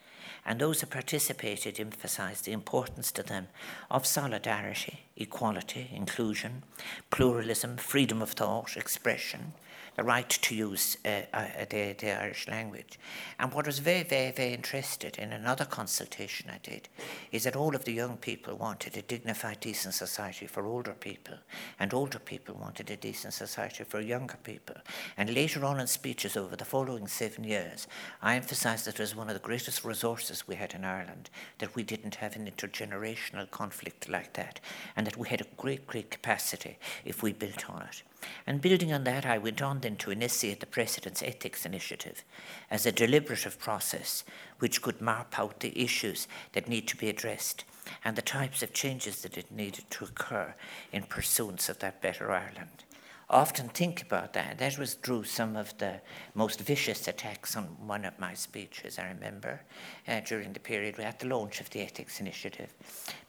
And 0.46 0.60
those 0.60 0.82
who 0.82 0.88
participated 0.88 1.80
emphasised 1.80 2.46
the 2.46 2.52
importance 2.52 3.12
to 3.12 3.24
them 3.24 3.48
of 3.92 4.06
solidarity, 4.06 5.02
equality, 5.18 5.90
inclusion, 5.94 6.64
pluralism, 7.10 7.78
freedom 7.78 8.22
of 8.22 8.32
thought, 8.32 8.78
expression, 8.78 9.54
the 10.00 10.06
right 10.06 10.30
to 10.30 10.56
use 10.56 10.96
uh, 11.04 11.24
uh, 11.34 11.46
the, 11.70 11.94
the 12.00 12.22
Irish 12.24 12.48
language. 12.48 12.98
And 13.38 13.52
what 13.52 13.66
was 13.66 13.80
very, 13.80 14.04
very, 14.04 14.32
very 14.32 14.54
interested 14.54 15.18
in 15.18 15.34
another 15.34 15.66
consultation 15.66 16.50
I 16.50 16.60
did 16.64 16.88
is 17.34 17.44
that 17.44 17.58
all 17.58 17.76
of 17.76 17.84
the 17.84 17.92
young 17.92 18.16
people 18.16 18.56
wanted 18.56 18.96
a 18.96 19.02
dignified, 19.02 19.60
decent 19.60 19.94
society 19.94 20.48
for 20.48 20.66
older 20.66 20.94
people, 20.94 21.34
and 21.82 21.94
older 21.94 22.18
people 22.18 22.56
wanted 22.56 22.90
a 22.90 22.96
decent 22.96 23.34
society 23.34 23.84
for 23.84 24.00
younger 24.00 24.38
people. 24.42 24.78
And 25.18 25.34
later 25.34 25.66
on 25.66 25.82
in 25.82 25.88
speeches 25.88 26.38
over 26.38 26.56
the 26.56 26.64
following 26.64 27.06
seven 27.10 27.44
years, 27.44 27.86
I 28.22 28.38
emphasised 28.38 28.86
that 28.86 28.96
it 28.96 29.02
was 29.02 29.18
one 29.18 29.28
of 29.28 29.34
the 29.34 29.48
greatest 29.48 29.84
resources 29.84 30.48
we 30.48 30.56
had 30.56 30.74
in 30.74 30.86
Ireland, 30.86 31.30
that 31.58 31.76
we 31.76 31.84
didn't 31.84 32.16
have 32.16 32.38
an 32.38 32.50
intergenerational 32.50 33.52
conflict 33.52 34.08
like 34.08 34.32
that, 34.36 34.62
and 34.96 35.06
that 35.06 35.18
we 35.18 35.28
had 35.28 35.42
a 35.42 35.56
great, 35.58 35.86
great 35.88 36.10
capacity 36.10 36.78
if 37.04 37.22
we 37.22 37.34
built 37.34 37.70
on 37.70 37.82
it. 37.82 38.04
And 38.46 38.62
building 38.62 38.92
on 38.92 39.04
that, 39.06 39.26
I 39.26 39.38
went 39.38 39.62
on 39.62 39.80
then 39.80 39.96
to 39.98 40.12
initiate 40.12 40.60
the 40.60 40.66
President's 40.66 41.24
Ethics 41.24 41.66
Initiative 41.66 42.24
as 42.70 42.86
a 42.86 42.92
deliberative 42.92 43.60
process 43.60 44.24
which 44.60 44.82
could 44.82 45.02
map 45.02 45.38
out 45.38 45.60
the 45.60 45.80
issues 45.80 46.28
that 46.54 46.68
need 46.68 46.88
to 46.88 46.98
be 46.98 47.10
addressed 47.10 47.64
and 48.04 48.16
the 48.16 48.22
types 48.22 48.62
of 48.62 48.74
changes 48.74 49.22
that 49.22 49.38
it 49.38 49.52
needed 49.52 49.86
to 49.90 50.06
occur 50.06 50.54
in 50.92 51.04
pursuance 51.04 51.70
of 51.70 51.80
that 51.80 52.02
better 52.02 52.32
Ireland 52.32 52.84
often 53.30 53.70
think 53.70 54.02
about 54.02 54.34
that. 54.34 54.58
That 54.58 54.80
was 54.80 54.96
through 54.96 55.26
some 55.26 55.56
of 55.56 55.78
the 55.78 56.02
most 56.34 56.60
vicious 56.60 57.08
attacks 57.08 57.56
on 57.56 57.66
one 57.86 58.04
of 58.06 58.18
my 58.20 58.34
speeches, 58.34 58.98
I 58.98 59.08
remember, 59.10 59.62
uh, 60.08 60.22
during 60.22 60.54
the 60.54 60.60
period 60.60 61.00
at 61.00 61.20
the 61.20 61.28
launch 61.28 61.62
of 61.62 61.70
the 61.70 61.82
Ethics 61.82 62.20
Initiative. 62.20 62.74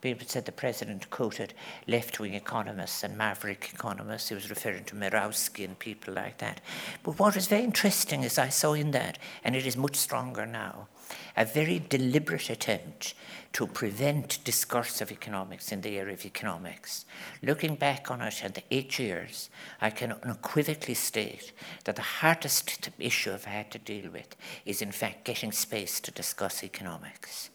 People 0.00 0.26
said 0.26 0.46
the 0.46 0.52
president 0.52 1.10
quoted 1.10 1.52
left 1.86 2.18
wing 2.18 2.34
economists 2.34 3.04
and 3.04 3.18
maverick 3.18 3.70
economists. 3.74 4.30
He 4.30 4.34
was 4.34 4.48
referring 4.48 4.84
to 4.84 4.94
Mirowski 4.94 5.64
and 5.64 5.78
people 5.78 6.14
like 6.14 6.38
that. 6.38 6.62
But 7.02 7.18
what 7.18 7.34
was 7.34 7.46
very 7.46 7.64
interesting 7.64 8.22
is 8.22 8.38
I 8.38 8.48
saw 8.48 8.72
in 8.72 8.92
that, 8.92 9.18
and 9.44 9.54
it 9.54 9.66
is 9.66 9.76
much 9.76 9.96
stronger 9.96 10.46
now, 10.46 10.88
a 11.36 11.44
very 11.44 11.78
deliberate 11.78 12.50
attempt 12.50 13.14
to 13.52 13.66
prevent 13.66 14.38
discursive 14.44 15.10
economics 15.10 15.72
in 15.72 15.80
the 15.80 15.98
area 15.98 16.14
of 16.14 16.24
economics. 16.24 17.04
Looking 17.42 17.74
back 17.74 18.10
on 18.10 18.20
it 18.20 18.42
in 18.44 18.52
the 18.52 18.62
eight 18.70 18.98
years, 18.98 19.50
I 19.80 19.90
can 19.90 20.12
unequivocally 20.12 20.94
state 20.94 21.52
that 21.84 21.96
the 21.96 22.02
hardest 22.02 22.90
issue 22.98 23.32
I've 23.32 23.44
had 23.44 23.70
to 23.72 23.78
deal 23.78 24.10
with 24.10 24.36
is, 24.64 24.82
in 24.82 24.92
fact, 24.92 25.24
getting 25.24 25.52
space 25.52 25.98
to 26.00 26.10
discuss 26.10 26.62
economics. 26.62 27.50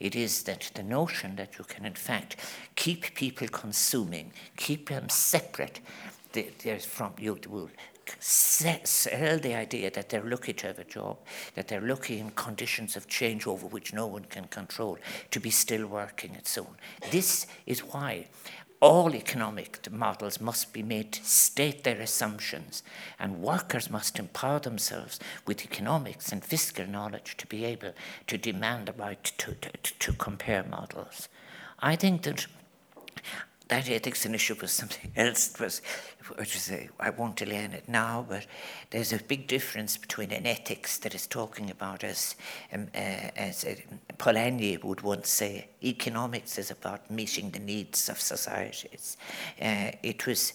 It 0.00 0.16
is 0.16 0.42
that 0.44 0.70
the 0.74 0.82
notion 0.82 1.36
that 1.36 1.58
you 1.58 1.64
can, 1.64 1.84
in 1.84 1.94
fact, 1.94 2.36
keep 2.74 3.14
people 3.14 3.48
consuming, 3.48 4.32
keep 4.56 4.88
them 4.88 5.08
separate 5.08 5.80
from 6.80 7.12
you 7.18 7.38
sell 8.20 9.38
the 9.38 9.54
idea 9.54 9.90
that 9.90 10.08
they're 10.08 10.22
lucky 10.24 10.52
to 10.52 10.66
have 10.68 10.78
a 10.78 10.84
job, 10.84 11.18
that 11.54 11.68
they're 11.68 11.80
lucky 11.80 12.18
in 12.18 12.30
conditions 12.30 12.96
of 12.96 13.06
change 13.08 13.46
over 13.46 13.66
which 13.66 13.92
no 13.92 14.06
one 14.06 14.24
can 14.24 14.44
control, 14.44 14.98
to 15.30 15.40
be 15.40 15.50
still 15.50 15.86
working 15.86 16.34
and 16.34 16.46
so 16.46 16.62
on. 16.62 16.76
This 17.10 17.46
is 17.66 17.80
why 17.80 18.28
all 18.80 19.14
economic 19.14 19.90
models 19.90 20.40
must 20.40 20.72
be 20.72 20.82
made 20.82 21.12
to 21.12 21.24
state 21.24 21.82
their 21.82 22.00
assumptions, 22.00 22.82
and 23.18 23.42
workers 23.42 23.90
must 23.90 24.18
empower 24.18 24.60
themselves 24.60 25.18
with 25.46 25.64
economics 25.64 26.30
and 26.30 26.44
fiscal 26.44 26.86
knowledge 26.86 27.36
to 27.38 27.46
be 27.46 27.64
able 27.64 27.92
to 28.28 28.38
demand 28.38 28.86
the 28.86 28.92
right 28.92 29.24
to, 29.24 29.54
to, 29.54 29.70
to 29.98 30.12
compare 30.12 30.62
models. 30.62 31.28
I 31.80 31.96
think 31.96 32.22
that 32.22 32.46
that 33.68 33.88
ethics 33.90 34.24
initiative 34.24 34.62
was 34.62 34.72
something 34.72 35.12
else. 35.16 35.52
It 35.52 35.60
was, 35.60 35.82
which 36.36 36.56
is 36.56 36.70
a, 36.70 36.88
I 36.98 37.10
won't 37.10 37.36
delay 37.36 37.56
it 37.56 37.88
now, 37.88 38.24
but 38.28 38.46
there's 38.90 39.12
a 39.12 39.18
big 39.18 39.46
difference 39.46 39.96
between 39.96 40.30
an 40.32 40.46
ethics 40.46 40.98
that 40.98 41.14
is 41.14 41.26
talking 41.26 41.70
about, 41.70 42.04
as, 42.04 42.34
um, 42.72 42.88
uh, 42.94 42.98
as 43.36 43.64
uh, 43.64 43.74
Polanyi 44.16 44.82
would 44.82 45.02
once 45.02 45.28
say, 45.28 45.68
economics 45.82 46.58
is 46.58 46.70
about 46.70 47.10
meeting 47.10 47.50
the 47.50 47.58
needs 47.58 48.08
of 48.08 48.20
societies. 48.20 49.16
Uh, 49.60 49.92
it 50.02 50.26
was 50.26 50.54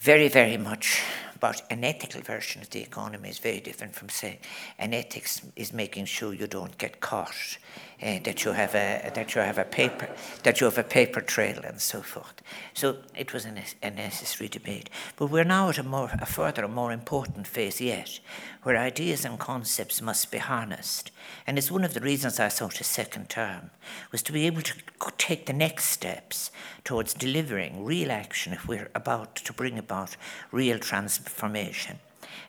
very, 0.00 0.28
very 0.28 0.56
much 0.56 1.02
but 1.40 1.62
an 1.70 1.84
ethical 1.84 2.20
version 2.20 2.60
of 2.60 2.68
the 2.68 2.82
economy 2.82 3.30
is 3.30 3.38
very 3.38 3.60
different 3.60 3.96
from 3.96 4.10
say, 4.10 4.38
an 4.78 4.92
ethics 4.92 5.40
is 5.56 5.72
making 5.72 6.04
sure 6.04 6.34
you 6.34 6.46
don't 6.46 6.76
get 6.76 7.00
caught, 7.00 7.56
uh, 8.02 8.18
that 8.24 8.44
you 8.44 8.52
have 8.52 8.74
a 8.74 9.10
that 9.14 9.34
you 9.34 9.40
have 9.40 9.58
a 9.58 9.64
paper 9.64 10.08
that 10.42 10.60
you 10.60 10.66
have 10.66 10.78
a 10.78 10.82
paper 10.82 11.20
trail 11.20 11.60
and 11.64 11.80
so 11.80 12.02
forth. 12.02 12.42
So 12.74 12.98
it 13.16 13.32
was 13.32 13.46
a, 13.46 13.90
necessary 13.90 14.48
debate. 14.48 14.90
But 15.16 15.26
we're 15.26 15.44
now 15.44 15.70
at 15.70 15.78
a 15.78 15.82
more 15.82 16.10
a 16.12 16.26
further, 16.26 16.66
more 16.68 16.92
important 16.92 17.46
phase 17.46 17.80
yet, 17.80 18.20
where 18.62 18.76
ideas 18.76 19.24
and 19.24 19.38
concepts 19.38 20.02
must 20.02 20.30
be 20.30 20.38
harnessed. 20.38 21.10
And 21.46 21.58
it's 21.58 21.70
one 21.70 21.84
of 21.84 21.94
the 21.94 22.00
reasons 22.00 22.38
I 22.38 22.48
sought 22.48 22.80
a 22.80 22.84
second 22.84 23.28
term 23.28 23.70
was 24.12 24.22
to 24.22 24.32
be 24.32 24.46
able 24.46 24.62
to 24.62 24.74
take 25.16 25.46
the 25.46 25.52
next 25.52 25.84
steps 25.86 26.50
towards 26.84 27.14
delivering 27.14 27.84
real 27.84 28.10
action 28.10 28.52
if 28.52 28.66
we're 28.66 28.90
about 28.94 29.36
to 29.36 29.52
bring 29.52 29.78
about 29.90 30.16
real 30.52 30.78
transformation. 30.78 31.98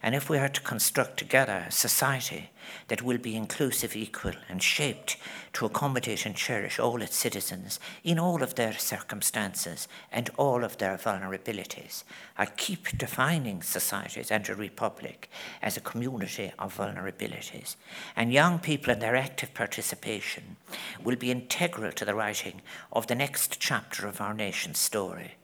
And 0.04 0.16
if 0.16 0.30
we 0.30 0.38
are 0.38 0.50
to 0.50 0.62
construct 0.62 1.18
together 1.18 1.66
a 1.68 1.72
society 1.72 2.50
that 2.88 3.02
will 3.02 3.18
be 3.18 3.36
inclusive, 3.36 3.96
equal, 3.96 4.34
and 4.50 4.62
shaped 4.62 5.18
to 5.54 5.66
accommodate 5.66 6.26
and 6.26 6.36
cherish 6.36 6.80
all 6.80 7.02
its 7.02 7.16
citizens 7.16 7.80
in 8.04 8.20
all 8.20 8.42
of 8.42 8.56
their 8.56 8.74
circumstances 8.74 9.88
and 10.12 10.30
all 10.38 10.64
of 10.64 10.78
their 10.78 10.98
vulnerabilities, 10.98 12.04
I 12.38 12.46
keep 12.46 12.98
defining 12.98 13.62
societies 13.62 14.32
and 14.32 14.48
a 14.50 14.56
republic 14.56 15.30
as 15.62 15.78
a 15.78 15.82
community 15.82 16.52
of 16.58 16.78
vulnerabilities. 16.78 17.76
And 18.16 18.32
young 18.32 18.60
people 18.60 18.94
and 18.94 19.02
their 19.02 19.16
active 19.16 19.54
participation 19.54 20.58
will 21.04 21.16
be 21.16 21.32
integral 21.32 21.92
to 21.92 22.06
the 22.06 22.16
writing 22.16 22.62
of 22.92 23.08
the 23.08 23.16
next 23.16 23.60
chapter 23.60 24.08
of 24.08 24.22
our 24.22 24.34
nation's 24.34 24.80
story. 24.80 25.36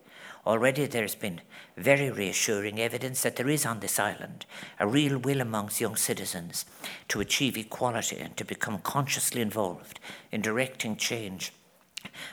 Already 0.47 0.85
there's 0.85 1.13
been 1.13 1.41
very 1.75 2.09
reassuring 2.09 2.79
evidence 2.79 3.21
that 3.21 3.35
there 3.35 3.49
is 3.49 3.65
on 3.65 3.81
this 3.81 3.99
island 3.99 4.45
a 4.79 4.87
real 4.87 5.17
will 5.17 5.41
amongst 5.41 5.81
young 5.81 5.97
citizens 5.97 6.63
to 7.09 7.19
achieve 7.19 7.57
equality 7.57 8.17
and 8.17 8.37
to 8.37 8.45
become 8.45 8.79
consciously 8.79 9.41
involved 9.41 9.99
in 10.31 10.39
directing 10.39 10.95
change 10.95 11.51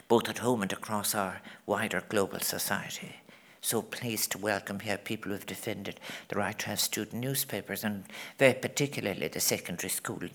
both 0.07 0.29
at 0.29 0.39
home 0.39 0.63
and 0.63 0.73
across 0.73 1.13
our 1.13 1.41
wider 1.67 2.05
global 2.09 2.39
society 2.39 3.17
so 3.65 3.81
pleased 3.81 4.31
to 4.31 4.37
welcome 4.37 4.81
here 4.81 4.99
people 4.99 5.31
who 5.31 5.35
have 5.35 5.47
defended 5.47 5.99
the 6.29 6.37
right 6.37 6.59
to 6.59 6.67
have 6.67 6.79
student 6.79 7.23
newspapers 7.23 7.83
and 7.83 8.05
very 8.39 8.53
particularly 8.53 9.27
the 9.27 9.41
secondary 9.41 9.89
schools 9.89 10.31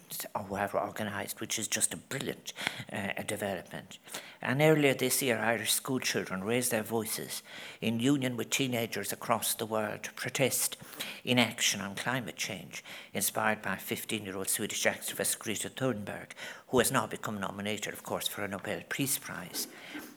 who 0.47 0.55
have 0.55 0.73
organised, 0.73 1.39
which 1.39 1.59
is 1.59 1.67
just 1.67 1.93
a 1.93 1.97
brilliant 1.97 2.53
uh, 2.91 3.21
development. 3.27 3.99
And 4.41 4.61
earlier 4.61 4.95
this 4.95 5.21
year, 5.21 5.37
Irish 5.37 5.73
school 5.73 5.99
children 5.99 6.43
raised 6.43 6.71
their 6.71 6.81
voices 6.81 7.43
in 7.81 7.99
union 7.99 8.35
with 8.35 8.49
teenagers 8.49 9.13
across 9.13 9.53
the 9.53 9.67
world 9.67 10.01
to 10.03 10.13
protest 10.13 10.77
inaction 11.23 11.81
on 11.81 11.93
climate 11.93 12.35
change, 12.35 12.83
inspired 13.13 13.61
by 13.61 13.75
15 13.75 14.25
year 14.25 14.37
old 14.37 14.49
Swedish 14.49 14.85
activist 14.85 15.37
Greta 15.37 15.69
Thunberg, 15.69 16.31
who 16.69 16.79
has 16.79 16.91
now 16.91 17.05
become 17.05 17.39
nominated, 17.39 17.93
of 17.93 18.01
course, 18.01 18.27
for 18.27 18.43
a 18.43 18.47
Nobel 18.47 18.81
Peace 18.89 19.19
Prize. 19.19 19.67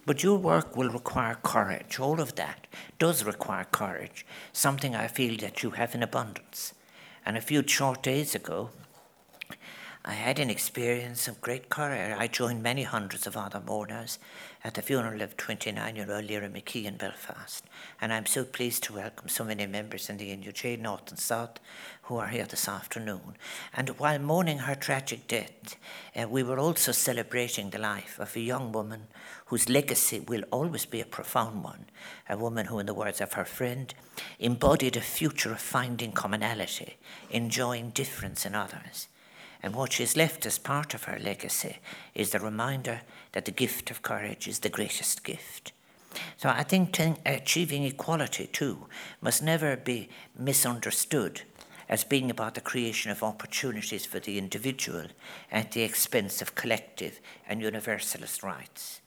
But 0.05 0.23
your 0.23 0.37
work 0.37 0.77
will 0.77 0.91
require 0.91 1.37
courage. 1.37 2.01
All 2.01 2.21
of 2.21 2.35
that 2.35 2.67
does 2.99 3.25
require 3.25 3.65
courage, 3.65 4.27
something 4.53 4.97
I 4.97 5.07
feel 5.07 5.37
that 5.39 5.63
you 5.63 5.71
have 5.71 5.95
in 5.95 6.03
abundance. 6.03 6.75
And 7.25 7.37
a 7.37 7.41
few 7.41 7.67
short 7.67 8.03
days 8.03 8.35
ago, 8.35 8.71
I 10.05 10.15
had 10.15 10.41
an 10.41 10.51
experience 10.51 11.29
of 11.29 11.41
great 11.41 11.69
courage. 11.69 12.17
I 12.19 12.27
joined 12.27 12.61
many 12.61 12.83
hundreds 12.83 13.29
of 13.29 13.37
other 13.37 13.63
mourners 13.65 14.19
at 14.65 14.75
the 14.75 14.83
funeral 14.83 15.23
of 15.23 15.37
29 15.37 15.95
year 15.95 16.13
old 16.13 16.29
Lyra 16.29 16.49
McKee 16.49 16.87
in 16.87 16.97
Belfast. 16.97 17.65
And 18.01 18.13
I'm 18.13 18.27
so 18.27 18.43
pleased 18.43 18.83
to 18.85 18.95
welcome 18.95 19.29
so 19.29 19.45
many 19.45 19.65
members 19.67 20.11
in 20.11 20.17
the 20.17 20.37
NUJ 20.37 20.81
North 20.81 21.09
and 21.11 21.21
South 21.21 21.61
who 22.13 22.19
are 22.19 22.29
here 22.29 22.45
this 22.45 22.69
afternoon. 22.69 23.39
And 23.73 23.89
while 23.99 24.19
mourning 24.19 24.59
her 24.59 24.75
tragic 24.75 25.27
death, 25.29 25.77
uh, 26.15 26.29
we 26.29 26.43
were 26.43 26.59
also 26.59 26.93
celebrating 26.93 27.71
the 27.71 27.79
life 27.79 28.19
of 28.19 28.37
a 28.37 28.41
young 28.41 28.71
woman 28.71 29.07
whose 29.47 29.71
legacy 29.71 30.21
will 30.21 30.43
always 30.51 30.85
be 30.85 31.01
a 31.01 31.07
profound 31.07 31.65
one. 31.65 31.87
A 32.29 32.37
woman 32.37 32.67
who, 32.67 32.79
in 32.79 32.85
the 32.85 32.93
words 32.93 33.23
of 33.23 33.33
her 33.33 33.47
friend, 33.47 33.95
embodied 34.39 34.95
a 34.95 35.01
future 35.01 35.53
of 35.53 35.61
finding 35.61 36.13
commonality, 36.13 36.99
enjoying 37.31 37.91
difference 37.91 38.45
in 38.45 38.55
others. 38.55 39.09
And 39.63 39.75
what 39.75 39.95
she's 39.95 40.15
left 40.15 40.45
as 40.45 40.59
part 40.59 40.93
of 40.93 41.05
her 41.05 41.19
legacy 41.19 41.79
is 42.15 42.31
the 42.31 42.41
reminder 42.41 43.01
that 43.33 43.47
the 43.47 43.53
gift 43.53 43.91
of 43.91 44.03
courage 44.03 44.47
is 44.47 44.59
the 44.59 44.69
greatest 44.69 45.25
gift. 45.25 45.73
So 46.37 46.51
I 46.51 46.63
think 46.63 46.93
t- 46.93 47.15
achieving 47.25 47.85
equality 47.85 48.49
too 48.53 48.87
must 49.23 49.43
never 49.43 49.77
be 49.77 50.11
misunderstood 50.39 51.43
as 51.89 52.05
being 52.05 52.31
about 52.31 52.55
the 52.55 52.61
creation 52.61 53.11
of 53.11 53.23
opportunities 53.23 54.07
for 54.07 54.21
the 54.21 54.39
individual 54.39 55.07
at 55.51 55.73
the 55.73 55.83
expense 55.83 56.43
of 56.43 56.55
collective 56.55 57.21
and 57.49 57.61
universalist 57.61 58.43
rights. 58.43 59.01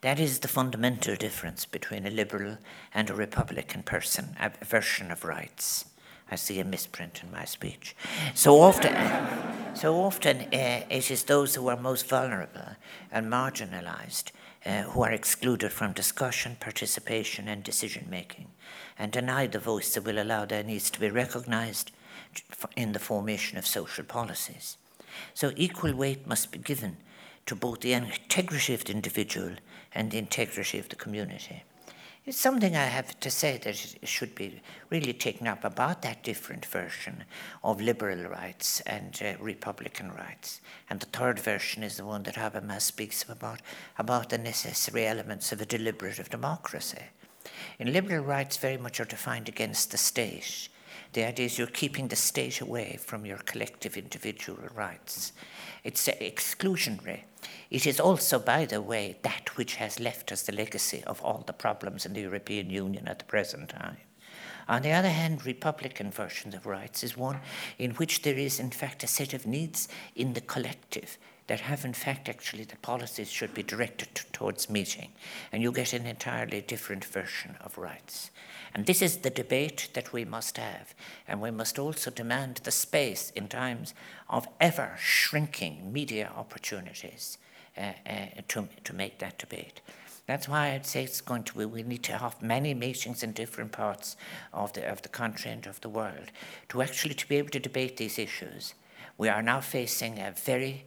That 0.00 0.20
is 0.20 0.40
the 0.40 0.48
fundamental 0.48 1.16
difference 1.16 1.64
between 1.64 2.06
a 2.06 2.10
liberal 2.10 2.58
and 2.92 3.08
a 3.08 3.14
republican 3.14 3.82
person, 3.82 4.36
a 4.38 4.50
version 4.64 5.10
of 5.10 5.24
rights. 5.24 5.86
I 6.30 6.36
see 6.36 6.58
a 6.60 6.64
misprint 6.64 7.22
in 7.22 7.30
my 7.30 7.44
speech. 7.44 7.94
So 8.34 8.60
often, 8.60 8.94
so 9.74 9.96
often 9.96 10.40
uh, 10.52 10.84
it 10.90 11.10
is 11.10 11.24
those 11.24 11.54
who 11.54 11.68
are 11.68 11.76
most 11.76 12.08
vulnerable 12.08 12.76
and 13.12 13.30
marginalized 13.32 14.32
uh, 14.66 14.82
who 14.82 15.02
are 15.02 15.12
excluded 15.12 15.72
from 15.72 15.92
discussion, 15.92 16.56
participation, 16.58 17.48
and 17.48 17.62
decision 17.62 18.06
making, 18.10 18.48
and 18.98 19.12
denied 19.12 19.52
the 19.52 19.58
voice 19.58 19.92
that 19.94 20.04
will 20.04 20.18
allow 20.18 20.44
their 20.44 20.62
needs 20.62 20.90
to 20.90 21.00
be 21.00 21.10
recognized 21.10 21.92
in 22.76 22.92
the 22.92 22.98
formation 22.98 23.58
of 23.58 23.66
social 23.66 24.04
policies. 24.04 24.76
So, 25.34 25.52
equal 25.56 25.94
weight 25.94 26.26
must 26.26 26.50
be 26.50 26.58
given 26.58 26.96
to 27.46 27.54
both 27.54 27.80
the 27.80 27.92
integrity 27.92 28.74
of 28.74 28.84
the 28.84 28.92
individual 28.92 29.52
and 29.92 30.10
the 30.10 30.18
integrity 30.18 30.78
of 30.78 30.88
the 30.88 30.96
community. 30.96 31.62
It's 32.26 32.38
something 32.38 32.74
I 32.74 32.86
have 32.86 33.20
to 33.20 33.30
say 33.30 33.58
that 33.58 33.76
should 34.08 34.34
be 34.34 34.62
really 34.88 35.12
taken 35.12 35.46
up 35.46 35.62
about 35.62 36.00
that 36.02 36.24
different 36.24 36.64
version 36.64 37.24
of 37.62 37.82
liberal 37.82 38.30
rights 38.30 38.80
and 38.86 39.20
uh, 39.22 39.34
republican 39.38 40.10
rights. 40.10 40.62
And 40.88 41.00
the 41.00 41.06
third 41.06 41.38
version 41.38 41.82
is 41.82 41.98
the 41.98 42.06
one 42.06 42.22
that 42.22 42.36
Habermas 42.36 42.80
speaks 42.80 43.26
about, 43.28 43.60
about 43.98 44.30
the 44.30 44.38
necessary 44.38 45.06
elements 45.06 45.52
of 45.52 45.60
a 45.60 45.66
deliberative 45.66 46.30
democracy. 46.30 47.02
In 47.78 47.92
liberal 47.92 48.24
rights, 48.24 48.56
very 48.56 48.78
much 48.78 49.00
are 49.00 49.04
defined 49.04 49.50
against 49.50 49.90
the 49.90 49.98
state. 49.98 50.70
The 51.14 51.24
idea 51.24 51.46
is 51.46 51.58
you're 51.58 51.68
keeping 51.68 52.08
the 52.08 52.16
state 52.16 52.60
away 52.60 52.98
from 53.00 53.24
your 53.24 53.38
collective 53.38 53.96
individual 53.96 54.58
rights. 54.74 55.32
It's 55.84 56.08
uh, 56.08 56.12
exclusionary. 56.20 57.20
It 57.70 57.86
is 57.86 58.00
also, 58.00 58.40
by 58.40 58.64
the 58.64 58.80
way, 58.80 59.16
that 59.22 59.56
which 59.56 59.76
has 59.76 60.00
left 60.00 60.32
us 60.32 60.42
the 60.42 60.52
legacy 60.52 61.04
of 61.06 61.22
all 61.22 61.44
the 61.46 61.52
problems 61.52 62.04
in 62.04 62.14
the 62.14 62.22
European 62.22 62.68
Union 62.68 63.06
at 63.06 63.20
the 63.20 63.24
present 63.26 63.68
time. 63.68 63.98
On 64.66 64.82
the 64.82 64.90
other 64.90 65.10
hand, 65.10 65.46
Republican 65.46 66.10
versions 66.10 66.52
of 66.52 66.66
rights 66.66 67.04
is 67.04 67.16
one 67.16 67.38
in 67.78 67.92
which 67.92 68.22
there 68.22 68.38
is, 68.38 68.58
in 68.58 68.70
fact, 68.70 69.04
a 69.04 69.06
set 69.06 69.34
of 69.34 69.46
needs 69.46 69.88
in 70.16 70.32
the 70.32 70.40
collective 70.40 71.16
that 71.46 71.60
have, 71.60 71.84
in 71.84 71.92
fact, 71.92 72.28
actually 72.28 72.64
the 72.64 72.76
policies 72.76 73.30
should 73.30 73.52
be 73.52 73.62
directed 73.62 74.08
towards 74.32 74.70
meeting. 74.70 75.12
And 75.52 75.62
you 75.62 75.72
get 75.72 75.92
an 75.92 76.06
entirely 76.06 76.62
different 76.62 77.04
version 77.04 77.56
of 77.60 77.76
rights. 77.76 78.30
And 78.74 78.86
this 78.86 79.02
is 79.02 79.18
the 79.18 79.30
debate 79.30 79.90
that 79.94 80.12
we 80.12 80.24
must 80.24 80.56
have. 80.56 80.94
And 81.28 81.40
we 81.40 81.50
must 81.50 81.78
also 81.78 82.10
demand 82.10 82.60
the 82.64 82.72
space 82.72 83.30
in 83.36 83.48
times 83.48 83.94
of 84.28 84.48
ever 84.60 84.96
shrinking 84.98 85.92
media 85.92 86.32
opportunities 86.34 87.38
uh, 87.76 87.92
uh, 88.06 88.26
to, 88.48 88.68
to 88.84 88.92
make 88.94 89.18
that 89.18 89.38
debate. 89.38 89.80
That's 90.26 90.48
why 90.48 90.72
I'd 90.72 90.86
say 90.86 91.04
it's 91.04 91.20
going 91.20 91.42
to 91.44 91.58
be, 91.58 91.64
we 91.66 91.82
need 91.82 92.02
to 92.04 92.16
have 92.16 92.40
many 92.40 92.72
meetings 92.72 93.22
in 93.22 93.32
different 93.32 93.72
parts 93.72 94.16
of 94.54 94.72
the, 94.72 94.90
of 94.90 95.02
the 95.02 95.08
country 95.10 95.50
and 95.50 95.66
of 95.66 95.80
the 95.82 95.90
world 95.90 96.32
to 96.70 96.80
actually 96.80 97.14
to 97.14 97.28
be 97.28 97.36
able 97.36 97.50
to 97.50 97.60
debate 97.60 97.98
these 97.98 98.18
issues. 98.18 98.74
We 99.18 99.28
are 99.28 99.42
now 99.42 99.60
facing 99.60 100.18
a 100.18 100.32
very 100.32 100.84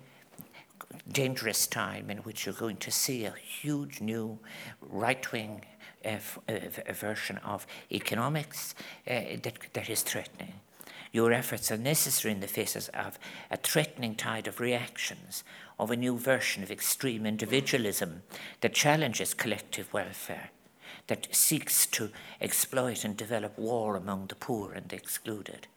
dangerous 1.12 1.68
time 1.68 2.10
in 2.10 2.20
which 2.20 2.46
you're 2.46 2.56
going 2.56 2.78
to 2.78 2.92
see 2.92 3.26
a 3.26 3.32
huge 3.32 4.02
new 4.02 4.40
right-wing 4.82 5.64
uh, 6.06 6.18
uh, 6.48 6.94
version 6.94 7.38
of 7.40 7.66
economics 7.92 8.76
uh, 9.08 9.20
that, 9.44 9.58
that 9.74 9.90
is 9.90 10.02
threatening. 10.02 10.54
Your 11.12 11.32
efforts 11.32 11.72
are 11.72 11.78
necessary 11.78 12.34
in 12.34 12.42
the 12.42 12.48
face 12.48 12.76
of 12.76 13.20
a 13.50 13.58
threatening 13.58 14.16
tide 14.16 14.48
of 14.48 14.60
reactions 14.60 15.44
of 15.80 15.92
a 15.92 15.96
new 15.96 16.18
version 16.18 16.64
of 16.64 16.72
extreme 16.72 17.26
individualism 17.26 18.24
that 18.62 18.74
challenges 18.74 19.34
collective 19.34 19.92
welfare, 19.94 20.50
that 21.08 21.28
seeks 21.36 21.86
to 21.88 22.10
exploit 22.42 23.04
and 23.06 23.16
develop 23.16 23.58
war 23.58 23.96
among 23.96 24.28
the 24.28 24.36
poor 24.36 24.74
and 24.74 24.90
the 24.90 24.96
excluded. 24.96 25.68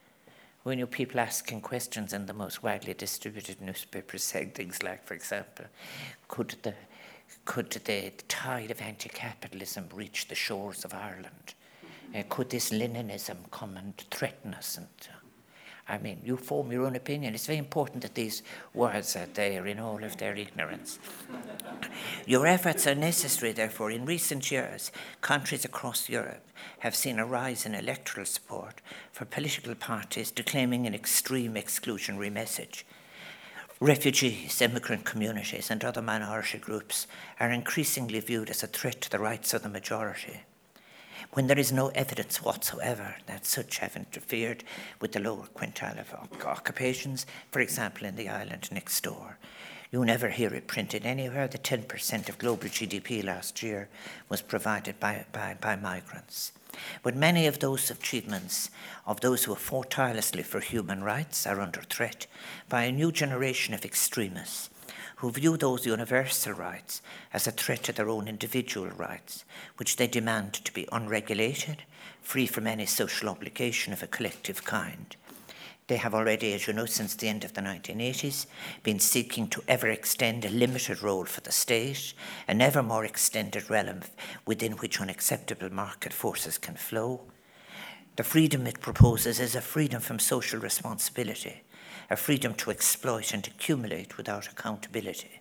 When 0.63 0.79
you 0.79 0.87
people 0.87 1.21
asking 1.21 1.63
questions 1.63 2.13
in 2.13 2.27
the 2.27 2.35
most 2.35 2.63
widely 2.63 2.93
distributed 2.93 3.63
newspapers 3.63 4.23
saying 4.23 4.51
things 4.51 4.83
like, 4.83 5.05
for 5.05 5.15
example, 5.15 5.67
could 6.29 6.55
the 6.63 6.75
could 7.45 7.71
the 7.71 8.13
tide 8.29 8.71
of 8.71 8.81
anti-capitalism 8.81 9.89
reach 9.95 10.29
the 10.29 10.35
shores 10.35 10.85
of 10.85 10.93
Ireland? 10.93 11.55
Uh, 12.15 12.23
could 12.29 12.51
this 12.51 12.71
Leninism 12.71 13.37
come 13.51 13.77
and 13.77 13.97
threaten 14.11 14.53
us? 14.53 14.77
And 14.77 14.89
I 15.91 15.99
mean, 15.99 16.21
you 16.25 16.37
form 16.37 16.71
your 16.71 16.87
own 16.87 16.95
opinion. 16.95 17.35
It's 17.35 17.47
very 17.47 17.59
important 17.59 18.03
that 18.03 18.15
these 18.15 18.45
words 18.73 19.17
are 19.17 19.27
there 19.35 19.67
in 19.67 19.81
all 19.81 20.05
of 20.05 20.17
their 20.19 20.37
ignorance. 20.37 21.01
your 22.27 22.47
efforts 22.47 22.87
are 22.87 22.95
necessary, 22.95 23.51
therefore. 23.51 23.91
In 23.91 24.05
recent 24.05 24.53
years, 24.53 24.93
countries 25.21 25.65
across 25.65 26.09
Europe 26.09 26.47
have 26.81 26.95
seen 26.95 27.19
a 27.19 27.27
rise 27.27 27.67
in 27.67 27.75
electoral 27.75 28.25
support 28.25 28.81
for 29.11 29.25
political 29.25 29.75
parties 29.75 30.31
declaiming 30.31 30.87
an 30.87 30.95
extreme 30.95 31.55
exclusionary 31.55 32.33
message. 32.33 32.87
Refugees, 33.81 34.63
immigrant 34.63 35.05
communities, 35.05 35.71
and 35.71 35.85
other 35.85 36.03
minority 36.03 36.59
groups 36.59 37.09
are 37.41 37.51
increasingly 37.51 38.21
viewed 38.21 38.51
as 38.51 38.63
a 38.63 38.69
threat 38.69 39.01
to 39.01 39.11
the 39.11 39.19
rights 39.19 39.55
of 39.55 39.63
the 39.65 39.69
majority 39.69 40.43
when 41.33 41.47
there 41.47 41.59
is 41.59 41.73
no 41.73 41.89
evidence 41.89 42.43
whatsoever 42.43 43.17
that 43.27 43.47
such 43.47 43.79
have 43.79 43.97
interfered 43.97 44.65
with 45.01 45.13
the 45.13 45.21
lower 45.21 45.47
quintile 45.55 45.99
of 45.99 46.15
occupations, 46.45 47.27
for 47.51 47.61
example, 47.61 48.07
in 48.07 48.17
the 48.17 48.29
island 48.29 48.69
next 48.73 49.03
door. 49.03 49.39
You 49.93 50.05
never 50.05 50.29
hear 50.29 50.55
it 50.55 50.69
printed 50.69 51.05
anywhere 51.05 51.49
that 51.49 51.65
10% 51.65 52.29
of 52.29 52.39
global 52.39 52.69
GDP 52.69 53.25
last 53.25 53.61
year 53.61 53.89
was 54.29 54.41
provided 54.41 55.01
by, 55.01 55.25
by, 55.33 55.57
by 55.61 55.75
migrants. 55.75 56.53
But 57.03 57.17
many 57.17 57.49
of 57.49 57.59
those 57.59 57.91
achievements 57.91 58.71
of 59.05 59.21
those 59.21 59.45
who 59.45 59.53
have 59.53 59.63
fought 59.63 59.91
tirelessly 59.91 60.45
for 60.45 60.61
human 60.61 61.03
rights 61.03 61.45
are 61.45 61.61
under 61.61 61.83
threat 61.83 62.29
by 62.69 62.85
a 62.85 62.93
new 62.93 63.11
generation 63.11 63.75
of 63.75 63.85
extremists 63.85 64.70
who 65.21 65.31
view 65.31 65.55
those 65.55 65.85
universal 65.85 66.55
rights 66.55 67.03
as 67.35 67.47
a 67.47 67.51
threat 67.51 67.83
to 67.83 67.93
their 67.93 68.09
own 68.09 68.27
individual 68.27 68.89
rights, 68.89 69.45
which 69.77 69.97
they 69.97 70.07
demand 70.07 70.55
to 70.55 70.73
be 70.73 70.89
unregulated, 70.93 71.83
free 72.23 72.47
from 72.47 72.67
any 72.67 72.87
social 72.87 73.29
obligation 73.29 73.93
of 73.93 74.03
a 74.03 74.07
collective 74.07 74.65
kind. 74.65 75.17
They 75.89 75.99
have 75.99 76.15
already, 76.15 76.55
as 76.55 76.67
you 76.67 76.73
know, 76.73 76.87
since 76.87 77.15
the 77.15 77.29
end 77.29 77.45
of 77.45 77.53
the 77.53 77.61
1980s, 77.61 78.47
been 78.83 78.99
seeking 78.99 79.49
to 79.49 79.63
ever 79.69 79.89
extend 79.89 80.47
a 80.47 80.49
limited 80.49 81.03
role 81.03 81.27
for 81.27 81.43
the 81.43 81.53
state, 81.53 82.15
an 82.49 82.63
ever 82.63 82.83
more 82.83 83.05
extended 83.05 83.69
realm 83.69 84.01
within 84.47 84.73
which 84.73 85.03
unacceptable 85.03 85.71
market 85.71 86.15
forces 86.15 86.57
can 86.57 86.77
flow. 86.77 87.21
The 88.17 88.25
freedom 88.25 88.67
it 88.67 88.81
proposes 88.81 89.39
is 89.39 89.55
a 89.55 89.61
freedom 89.61 90.01
from 90.01 90.19
social 90.19 90.61
responsibility, 90.61 91.63
a 92.11 92.17
freedom 92.17 92.55
to 92.55 92.71
exploit 92.71 93.33
and 93.33 93.47
accumulate 93.47 94.17
without 94.17 94.49
accountability. 94.49 95.41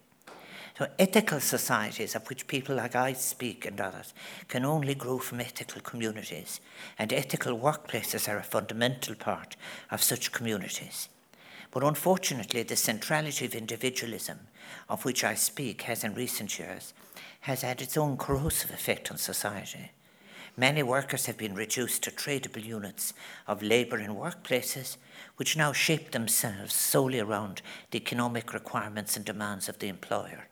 So, 0.78 0.88
ethical 0.98 1.42
societies, 1.42 2.16
of 2.16 2.30
which 2.30 2.48
people 2.48 2.76
like 2.76 2.96
I 2.96 3.12
speak 3.12 3.66
and 3.66 3.82
others, 3.82 4.14
can 4.48 4.64
only 4.64 4.96
grow 4.96 5.18
from 5.18 5.42
ethical 5.42 5.82
communities, 5.82 6.62
and 6.98 7.12
ethical 7.12 7.58
workplaces 7.58 8.30
are 8.30 8.38
a 8.38 8.44
fundamental 8.44 9.16
part 9.16 9.58
of 9.92 10.02
such 10.02 10.32
communities. 10.32 11.10
But 11.72 11.84
unfortunately, 11.84 12.64
the 12.64 12.78
centrality 12.78 13.46
of 13.46 13.56
individualism, 13.56 14.40
of 14.88 15.04
which 15.04 15.24
I 15.24 15.34
speak, 15.34 15.82
has 15.82 16.04
in 16.04 16.16
recent 16.16 16.58
years, 16.58 16.94
has 17.42 17.62
had 17.62 17.82
its 17.82 17.98
own 17.98 18.16
corrosive 18.16 18.72
effect 18.72 19.12
on 19.12 19.18
society. 19.18 19.92
Many 20.56 20.84
workers 20.84 21.26
have 21.26 21.38
been 21.38 21.56
reduced 21.56 22.04
to 22.04 22.12
tradable 22.12 22.64
units 22.64 23.14
of 23.48 23.62
labour 23.62 23.98
in 24.00 24.16
workplaces 24.16 24.98
which 25.38 25.58
now 25.58 25.74
shape 25.74 26.12
themselves 26.12 26.74
solely 26.74 27.20
around 27.20 27.62
the 27.92 27.98
economic 27.98 28.54
requirements 28.54 29.16
and 29.16 29.26
demands 29.26 29.70
of 29.70 29.80
the 29.80 29.88
employer. 29.88 30.48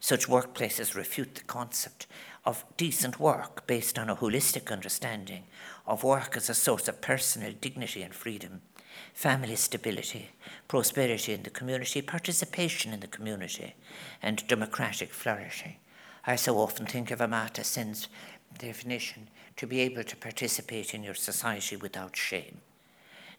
Such 0.00 0.28
workplaces 0.28 0.94
refute 0.94 1.34
the 1.34 1.42
concept 1.42 2.06
of 2.44 2.64
decent 2.76 3.20
work 3.20 3.66
based 3.66 3.98
on 3.98 4.08
a 4.08 4.16
holistic 4.16 4.72
understanding 4.72 5.44
of 5.86 6.04
work 6.04 6.36
as 6.36 6.48
a 6.48 6.54
source 6.54 6.88
of 6.88 7.00
personal 7.00 7.52
dignity 7.60 8.02
and 8.02 8.14
freedom, 8.14 8.62
family 9.12 9.56
stability, 9.56 10.30
prosperity 10.66 11.32
in 11.32 11.42
the 11.42 11.50
community, 11.50 12.02
participation 12.02 12.92
in 12.92 13.00
the 13.00 13.06
community, 13.06 13.74
and 14.22 14.46
democratic 14.46 15.12
flourishing. 15.12 15.76
I 16.26 16.36
so 16.36 16.58
often 16.58 16.86
think 16.86 17.10
of 17.10 17.20
Amartya 17.20 17.64
Sen's 17.64 18.08
definition 18.56 19.28
to 19.56 19.66
be 19.66 19.80
able 19.80 20.04
to 20.04 20.16
participate 20.16 20.94
in 20.94 21.02
your 21.02 21.14
society 21.14 21.76
without 21.76 22.16
shame. 22.16 22.60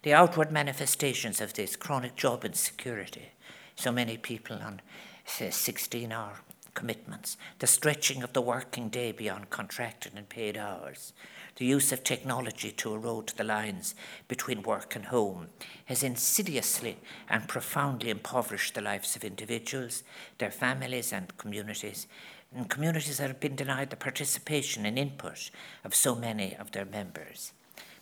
The 0.01 0.13
outward 0.13 0.49
manifestations 0.49 1.41
of 1.41 1.55
this 1.55 1.75
chronic 1.75 2.15
job 2.15 2.45
insecurity, 2.45 3.33
so 3.75 3.91
many 3.91 4.15
people 4.15 4.55
on 4.55 4.79
16 5.25 6.09
hour 6.13 6.39
commitments, 6.73 7.35
the 7.59 7.67
stretching 7.67 8.23
of 8.23 8.31
the 8.31 8.41
working 8.41 8.87
day 8.87 9.11
beyond 9.11 9.49
contracted 9.49 10.13
and 10.15 10.29
paid 10.29 10.55
hours, 10.55 11.11
the 11.57 11.65
use 11.65 11.91
of 11.91 12.05
technology 12.05 12.71
to 12.71 12.93
erode 12.93 13.27
the 13.35 13.43
lines 13.43 13.93
between 14.29 14.63
work 14.63 14.95
and 14.95 15.07
home 15.07 15.47
has 15.87 16.01
insidiously 16.01 16.99
and 17.29 17.49
profoundly 17.49 18.09
impoverished 18.09 18.75
the 18.75 18.81
lives 18.81 19.17
of 19.17 19.25
individuals, 19.25 20.03
their 20.37 20.51
families, 20.51 21.11
and 21.11 21.37
communities. 21.37 22.07
And 22.55 22.69
communities 22.69 23.17
that 23.17 23.27
have 23.27 23.41
been 23.41 23.57
denied 23.57 23.89
the 23.89 23.97
participation 23.97 24.85
and 24.85 24.97
input 24.97 25.51
of 25.83 25.93
so 25.93 26.15
many 26.15 26.55
of 26.55 26.71
their 26.71 26.85
members. 26.85 27.51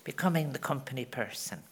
Becoming 0.04 0.52
the 0.52 0.60
company 0.60 1.04
person 1.04 1.64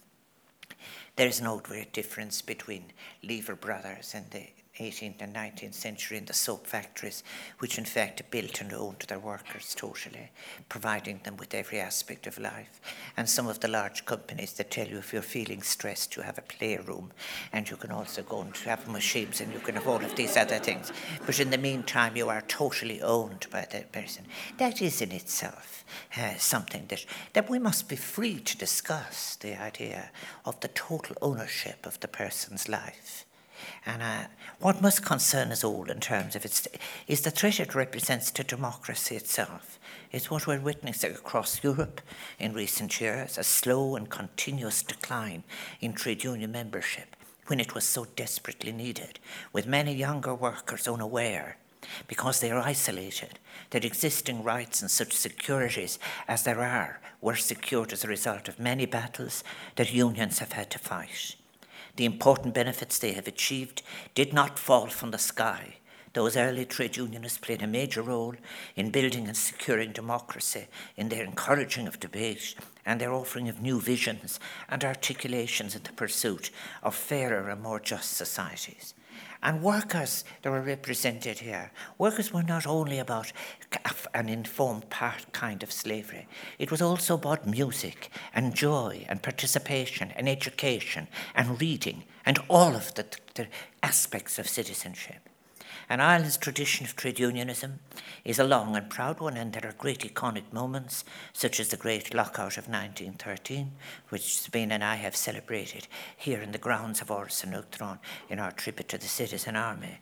there's 1.16 1.42
no 1.42 1.60
great 1.60 1.94
difference 1.94 2.42
between 2.42 2.92
Lever 3.24 3.56
Brothers 3.56 4.14
and 4.14 4.30
the 4.32 4.48
18th 4.80 5.22
and 5.22 5.34
19th 5.34 5.74
century 5.74 6.18
in 6.18 6.26
the 6.26 6.34
soap 6.34 6.68
factories, 6.68 7.24
which 7.60 7.78
in 7.78 7.86
fact 7.86 8.30
built 8.30 8.62
and 8.62 8.74
owned 8.74 9.06
their 9.08 9.20
workers 9.20 9.74
totally, 9.76 10.32
providing 10.70 11.22
them 11.24 11.38
with 11.38 11.54
every 11.54 11.80
aspect 11.80 12.28
of 12.28 12.38
life. 12.38 12.82
And 13.16 13.30
some 13.30 13.48
of 13.48 13.60
the 13.62 13.68
large 13.68 14.06
companies 14.06 14.54
that 14.54 14.72
tell 14.72 14.88
you 14.88 14.98
if 14.98 15.14
you're 15.14 15.22
feeling 15.22 15.62
stressed, 15.62 16.16
you 16.16 16.24
have 16.24 16.38
a 16.38 16.42
playroom, 16.42 17.12
and 17.54 17.70
you 17.70 17.78
can 17.78 17.92
also 17.92 18.22
go 18.22 18.42
and 18.42 18.56
have 18.58 18.88
machines, 18.88 19.42
and 19.42 19.54
you 19.54 19.60
can 19.60 19.76
have 19.76 19.88
all 19.88 20.04
of 20.04 20.16
these 20.16 20.36
other 20.38 20.60
things. 20.60 20.92
But 21.26 21.40
in 21.40 21.50
the 21.50 21.58
meantime, 21.58 22.18
you 22.18 22.30
are 22.30 22.42
totally 22.42 23.02
owned 23.02 23.48
by 23.52 23.68
that 23.72 23.92
person. 23.92 24.26
That 24.58 24.82
is 24.82 25.02
in 25.02 25.12
itself 25.12 25.86
uh, 26.18 26.36
something 26.38 26.86
that, 26.90 27.06
that 27.34 27.50
we 27.50 27.60
must 27.60 27.88
be 27.88 27.96
free 27.96 28.40
to 28.40 28.58
discuss 28.58 29.36
the 29.38 29.60
idea 29.62 30.12
of 30.46 30.60
the 30.60 30.68
total 30.70 31.16
ownership 31.22 31.86
of 31.86 32.00
the 32.00 32.08
person's 32.08 32.68
life. 32.68 33.25
And 33.86 34.02
uh, 34.02 34.28
what 34.60 34.82
must 34.82 35.06
concern 35.06 35.52
us 35.52 35.64
all 35.64 35.90
in 35.90 36.00
terms 36.00 36.36
of 36.36 36.46
its 36.46 36.68
is 37.08 37.22
the 37.22 37.32
threat 37.32 37.60
it 37.60 37.76
represents 37.76 38.32
to 38.32 38.44
democracy 38.44 39.16
itself. 39.16 39.80
It's 40.12 40.32
what 40.32 40.48
we're 40.48 40.60
witnessing 40.60 41.12
across 41.12 41.64
Europe 41.64 42.02
in 42.40 42.54
recent 42.54 43.00
years 43.02 43.38
a 43.38 43.44
slow 43.44 43.96
and 43.96 44.10
continuous 44.10 44.84
decline 44.84 45.44
in 45.82 45.94
trade 45.94 46.24
union 46.24 46.52
membership 46.52 47.16
when 47.48 47.60
it 47.60 47.76
was 47.76 47.84
so 47.84 48.06
desperately 48.16 48.72
needed, 48.72 49.20
with 49.54 49.68
many 49.68 49.94
younger 49.94 50.34
workers 50.34 50.88
unaware 50.88 51.58
because 52.08 52.40
they 52.40 52.52
are 52.52 52.60
isolated, 52.60 53.40
that 53.70 53.86
existing 53.86 54.44
rights 54.44 54.82
and 54.82 54.90
such 54.90 55.14
securities 55.14 56.00
as 56.28 56.44
there 56.44 56.62
are 56.62 57.00
were 57.22 57.36
secured 57.36 57.94
as 57.94 58.04
a 58.04 58.08
result 58.08 58.48
of 58.48 58.60
many 58.60 58.86
battles 58.86 59.44
that 59.76 59.94
unions 59.94 60.40
have 60.40 60.54
had 60.54 60.70
to 60.72 60.80
fight. 60.80 61.36
The 61.96 62.06
important 62.06 62.54
benefits 62.54 63.00
they 63.00 63.14
have 63.14 63.28
achieved 63.28 63.82
did 64.14 64.34
not 64.34 64.60
fall 64.60 64.88
from 64.88 65.12
the 65.12 65.18
sky. 65.18 65.76
Those 66.14 66.38
early 66.38 66.66
trade 66.66 66.96
unionists 66.96 67.38
played 67.38 67.62
a 67.62 67.68
major 67.68 68.02
role 68.02 68.36
in 68.76 68.90
building 68.90 69.28
and 69.28 69.36
securing 69.36 69.92
democracy, 69.92 70.68
in 70.96 71.10
their 71.10 71.26
encouraging 71.26 71.88
of 71.88 72.00
debate, 72.00 72.56
and 72.86 73.02
their 73.02 73.14
offering 73.14 73.50
of 73.50 73.62
new 73.62 73.82
visions 73.82 74.40
and 74.70 74.84
articulations 74.84 75.76
in 75.76 75.84
the 75.84 75.92
pursuit 75.92 76.52
of 76.84 76.96
fairer 76.96 77.50
and 77.50 77.62
more 77.62 77.80
just 77.80 78.14
societies. 78.14 78.94
And 79.46 79.62
workers 79.62 80.26
that 80.42 80.50
were 80.50 80.60
represented 80.60 81.38
here, 81.38 81.72
workers 82.00 82.34
were 82.34 82.42
not 82.42 82.66
only 82.66 82.98
about 82.98 83.32
an 84.16 84.28
informed 84.28 84.90
part 84.90 85.32
kind 85.34 85.62
of 85.62 85.72
slavery, 85.72 86.28
it 86.58 86.72
was 86.72 86.82
also 86.82 87.14
about 87.14 87.46
music 87.46 88.10
and 88.34 88.56
joy 88.56 89.06
and 89.08 89.22
participation 89.22 90.12
and 90.16 90.28
education 90.28 91.08
and 91.36 91.62
reading 91.62 92.06
and 92.26 92.40
all 92.50 92.76
of 92.76 92.96
the, 92.96 93.06
the 93.36 93.46
aspects 93.84 94.40
of 94.40 94.50
citizenship. 94.50 95.30
And 95.88 96.02
Ireland's 96.02 96.38
tradition 96.38 96.86
of 96.86 96.96
trade 96.96 97.20
unionism 97.20 97.80
is 98.24 98.40
a 98.40 98.44
long 98.44 98.76
and 98.76 98.90
proud 98.90 99.20
one, 99.20 99.38
and 99.38 99.54
there 99.54 99.70
are 99.70 99.74
great 99.74 100.00
iconic 100.00 100.52
moments, 100.52 101.06
such 101.32 101.60
as 101.60 101.70
the 101.70 101.78
Great 101.78 102.14
Lockout 102.14 102.58
of 102.58 102.68
1913, 102.68 103.72
which 104.10 104.40
Sabina 104.40 104.76
and 104.76 104.84
I 104.84 104.96
have 104.96 105.16
celebrated 105.16 105.88
here 106.18 106.42
in 106.42 106.52
the 106.52 106.58
grounds 106.58 107.02
of 107.02 107.10
Uachtaráin 107.10 108.00
in 108.30 108.40
our 108.40 108.52
tribute 108.52 108.90
to 108.90 108.98
the 108.98 109.06
Citizen 109.06 109.56
Army. 109.56 110.00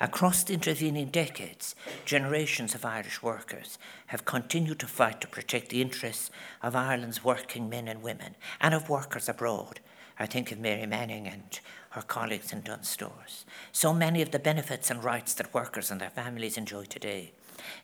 Across 0.00 0.44
the 0.44 0.54
intervening 0.54 1.08
decades, 1.08 1.74
generations 2.06 2.74
of 2.74 2.86
Irish 2.86 3.22
workers 3.22 3.78
have 4.06 4.24
continued 4.24 4.78
to 4.80 4.86
fight 4.86 5.20
to 5.20 5.28
protect 5.28 5.68
the 5.68 5.82
interests 5.82 6.30
of 6.62 6.74
Ireland's 6.74 7.22
working 7.22 7.68
men 7.68 7.88
and 7.88 8.02
women 8.02 8.36
and 8.60 8.72
of 8.72 8.88
workers 8.88 9.28
abroad. 9.28 9.80
I 10.18 10.24
think 10.24 10.50
of 10.50 10.58
Mary 10.58 10.86
Manning 10.86 11.26
and 11.26 11.60
her 11.96 12.02
colleagues 12.02 12.52
in 12.52 12.60
Dunnes 12.60 12.90
Stores. 12.90 13.46
So 13.72 13.94
many 13.94 14.20
of 14.20 14.30
the 14.30 14.38
benefits 14.38 14.90
and 14.90 15.02
rights 15.02 15.32
that 15.34 15.54
workers 15.54 15.90
and 15.90 15.98
their 15.98 16.10
families 16.10 16.58
enjoy 16.58 16.84
today 16.84 17.32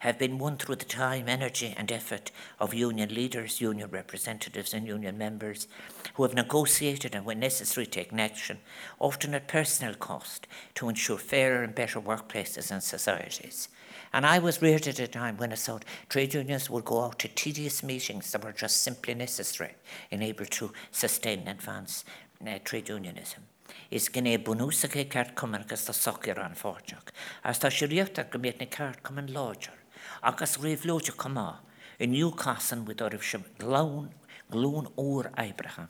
have 0.00 0.18
been 0.18 0.36
won 0.38 0.58
through 0.58 0.76
the 0.76 0.84
time, 0.84 1.30
energy, 1.30 1.74
and 1.78 1.90
effort 1.90 2.30
of 2.60 2.74
union 2.74 3.14
leaders, 3.14 3.58
union 3.62 3.88
representatives, 3.90 4.74
and 4.74 4.86
union 4.86 5.16
members 5.16 5.66
who 6.12 6.24
have 6.24 6.34
negotiated 6.34 7.14
and, 7.14 7.24
when 7.24 7.40
necessary, 7.40 7.86
taken 7.86 8.20
action, 8.20 8.58
often 9.00 9.32
at 9.34 9.48
personal 9.48 9.94
cost, 9.94 10.46
to 10.74 10.90
ensure 10.90 11.16
fairer 11.16 11.62
and 11.62 11.74
better 11.74 11.98
workplaces 11.98 12.70
and 12.70 12.82
societies. 12.82 13.70
And 14.12 14.26
I 14.26 14.40
was 14.40 14.60
reared 14.60 14.86
at 14.88 14.98
a 14.98 15.08
time 15.08 15.38
when 15.38 15.52
I 15.52 15.56
thought 15.56 15.86
trade 16.10 16.34
unions 16.34 16.68
would 16.68 16.84
go 16.84 17.00
out 17.00 17.18
to 17.20 17.28
tedious 17.28 17.82
meetings 17.82 18.30
that 18.32 18.44
were 18.44 18.52
just 18.52 18.82
simply 18.82 19.14
necessary 19.14 19.72
in 20.10 20.20
able 20.20 20.44
to 20.44 20.70
sustain 20.90 21.40
and 21.40 21.48
advance 21.48 22.04
uh, 22.46 22.58
trade 22.62 22.90
unionism. 22.90 23.44
Is 23.90 24.08
gné 24.08 24.38
bunúsa 24.38 24.88
é 24.88 25.08
ceart 25.08 25.34
cum 25.34 25.54
agus 25.54 25.86
tá 25.86 25.92
soir 25.92 26.38
an 26.38 26.54
fáteach. 26.54 27.12
As 27.44 27.58
tá 27.58 27.70
sé 27.70 27.86
riota 27.86 28.24
go 28.24 28.38
méad 28.38 28.60
na 28.60 28.66
ceart 28.66 29.02
cum 29.02 29.18
an 29.18 29.28
láidir, 29.28 29.76
agus 30.22 30.58
réomhlóide 30.58 31.16
cumá 31.16 31.58
i 31.98 32.06
Newcastle 32.06 32.82
with 32.82 33.02
orh 33.02 33.22
se 33.22 33.38
glán 33.58 34.10
glún 34.50 34.92
ór 34.96 35.30
Abraham. 35.38 35.88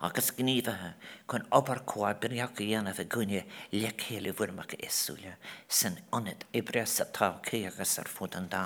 agus 0.00 0.30
gníomhethe 0.36 0.92
chun 1.30 1.46
obair 1.58 1.80
choá 1.90 2.12
beneach 2.22 2.54
dhéanamh 2.58 3.00
a 3.02 3.06
gcuine 3.14 3.42
lechéile 3.72 4.32
bhuiach 4.40 4.74
isúile 4.88 5.34
san 5.68 5.98
onad 6.18 6.46
ibre 6.60 6.84
sa 6.86 7.04
táché 7.18 7.64
agus 7.70 7.98
ar 8.02 8.10
fud 8.14 8.36
an 8.38 8.48
da. 8.48 8.64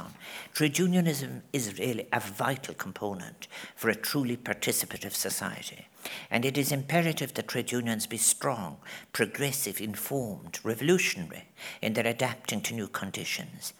Trade 0.52 0.82
unionism 0.84 1.40
is 1.52 1.78
really 1.78 2.06
a 2.12 2.20
vital 2.20 2.74
component 2.74 3.48
for 3.76 3.90
a 3.90 3.94
truly 3.94 4.36
participative 4.36 5.14
society. 5.14 5.86
And 6.30 6.44
it 6.44 6.58
is 6.58 6.72
imperative 6.72 7.34
that 7.34 7.48
trade 7.48 7.72
unions 7.72 8.06
be 8.06 8.16
strong, 8.16 8.78
progressive, 9.12 9.80
informed, 9.80 10.60
revolutionary 10.62 11.48
in 11.80 11.92
their 11.92 12.06
adapting 12.06 12.60
to 12.62 12.74
new 12.74 12.88
conditions. 12.88 13.72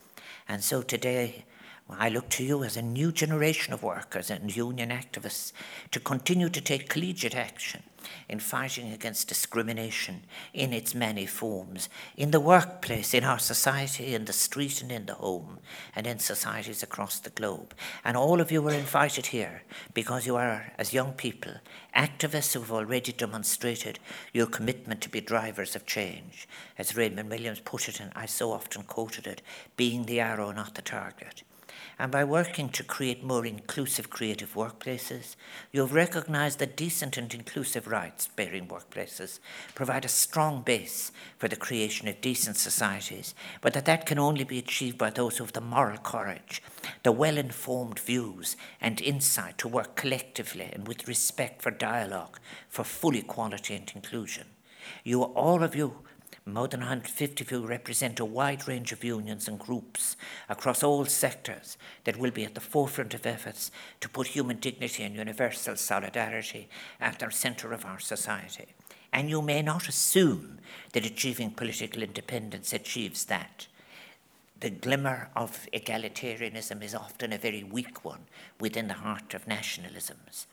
And 0.48 0.62
so 0.62 0.82
today, 0.82 1.44
I 1.88 2.08
look 2.08 2.28
to 2.30 2.44
you 2.44 2.64
as 2.64 2.76
a 2.76 2.82
new 2.82 3.12
generation 3.12 3.72
of 3.74 3.82
workers 3.82 4.30
and 4.30 4.54
union 4.54 4.90
activists 4.90 5.52
to 5.90 6.00
continue 6.00 6.48
to 6.48 6.60
take 6.60 6.88
collegiate 6.88 7.34
action 7.34 7.82
in 8.28 8.38
fighting 8.38 8.92
against 8.92 9.28
discrimination 9.28 10.22
in 10.52 10.72
its 10.72 10.94
many 10.94 11.26
forms, 11.26 11.88
in 12.16 12.30
the 12.30 12.40
workplace, 12.40 13.14
in 13.14 13.24
our 13.24 13.38
society, 13.38 14.14
in 14.14 14.24
the 14.24 14.32
street, 14.32 14.82
and 14.82 14.92
in 14.92 15.06
the 15.06 15.14
home, 15.14 15.58
and 15.94 16.06
in 16.06 16.18
societies 16.18 16.82
across 16.82 17.18
the 17.18 17.30
globe. 17.30 17.74
And 18.04 18.16
all 18.16 18.40
of 18.40 18.50
you 18.50 18.62
were 18.62 18.72
invited 18.72 19.26
here 19.26 19.62
because 19.94 20.26
you 20.26 20.36
are, 20.36 20.72
as 20.78 20.92
young 20.92 21.12
people, 21.12 21.52
activists 21.96 22.54
who 22.54 22.60
have 22.60 22.72
already 22.72 23.12
demonstrated 23.12 23.98
your 24.32 24.46
commitment 24.46 25.00
to 25.02 25.08
be 25.08 25.20
drivers 25.20 25.76
of 25.76 25.86
change. 25.86 26.48
As 26.78 26.96
Raymond 26.96 27.30
Williams 27.30 27.60
put 27.60 27.88
it, 27.88 28.00
and 28.00 28.12
I 28.14 28.26
so 28.26 28.52
often 28.52 28.82
quoted 28.82 29.26
it, 29.26 29.42
being 29.76 30.04
the 30.06 30.20
arrow, 30.20 30.52
not 30.52 30.74
the 30.74 30.82
target. 30.82 31.42
And 31.98 32.10
by 32.10 32.24
working 32.24 32.68
to 32.70 32.82
create 32.82 33.22
more 33.22 33.44
inclusive 33.46 34.10
creative 34.10 34.54
workplaces, 34.54 35.36
you 35.70 35.80
have 35.82 35.92
recognized 35.92 36.58
that 36.58 36.76
decent 36.76 37.16
and 37.16 37.32
inclusive 37.32 37.86
rights 37.86 38.28
bearing 38.28 38.66
workplaces 38.66 39.38
provide 39.74 40.04
a 40.04 40.08
strong 40.08 40.62
base 40.62 41.12
for 41.38 41.48
the 41.48 41.56
creation 41.56 42.08
of 42.08 42.20
decent 42.20 42.56
societies, 42.56 43.34
but 43.60 43.72
that 43.74 43.84
that 43.84 44.06
can 44.06 44.18
only 44.18 44.44
be 44.44 44.58
achieved 44.58 44.98
by 44.98 45.10
those 45.10 45.38
who 45.38 45.44
have 45.44 45.52
the 45.52 45.60
moral 45.60 45.98
courage, 45.98 46.62
the 47.02 47.12
well 47.12 47.38
informed 47.38 47.98
views 47.98 48.56
and 48.80 49.00
insight 49.00 49.58
to 49.58 49.68
work 49.68 49.94
collectively 49.94 50.70
and 50.72 50.88
with 50.88 51.06
respect 51.06 51.62
for 51.62 51.70
dialogue, 51.70 52.38
for 52.68 52.84
full 52.84 53.14
equality 53.14 53.74
and 53.74 53.92
inclusion. 53.94 54.46
You, 55.04 55.22
all 55.22 55.62
of 55.62 55.76
you, 55.76 55.98
more 56.44 56.66
than 56.66 56.80
150 56.80 57.44
of 57.44 57.50
you 57.50 57.66
represent 57.66 58.18
a 58.18 58.24
wide 58.24 58.66
range 58.66 58.90
of 58.92 59.04
unions 59.04 59.46
and 59.46 59.58
groups 59.58 60.16
across 60.48 60.82
all 60.82 61.04
sectors 61.04 61.76
that 62.04 62.16
will 62.16 62.32
be 62.32 62.44
at 62.44 62.54
the 62.54 62.60
forefront 62.60 63.14
of 63.14 63.26
efforts 63.26 63.70
to 64.00 64.08
put 64.08 64.28
human 64.28 64.58
dignity 64.58 65.04
and 65.04 65.14
universal 65.14 65.76
solidarity 65.76 66.68
at 67.00 67.20
the 67.20 67.30
centre 67.30 67.72
of 67.72 67.84
our 67.84 68.00
society. 68.00 68.66
And 69.12 69.30
you 69.30 69.40
may 69.40 69.62
not 69.62 69.88
assume 69.88 70.58
that 70.92 71.06
achieving 71.06 71.50
political 71.50 72.02
independence 72.02 72.72
achieves 72.72 73.26
that. 73.26 73.66
The 74.58 74.70
glimmer 74.70 75.28
of 75.36 75.66
egalitarianism 75.72 76.82
is 76.82 76.94
often 76.94 77.32
a 77.32 77.38
very 77.38 77.62
weak 77.62 78.04
one 78.04 78.26
within 78.60 78.88
the 78.88 78.94
heart 78.94 79.34
of 79.34 79.46
nationalisms. 79.46 80.46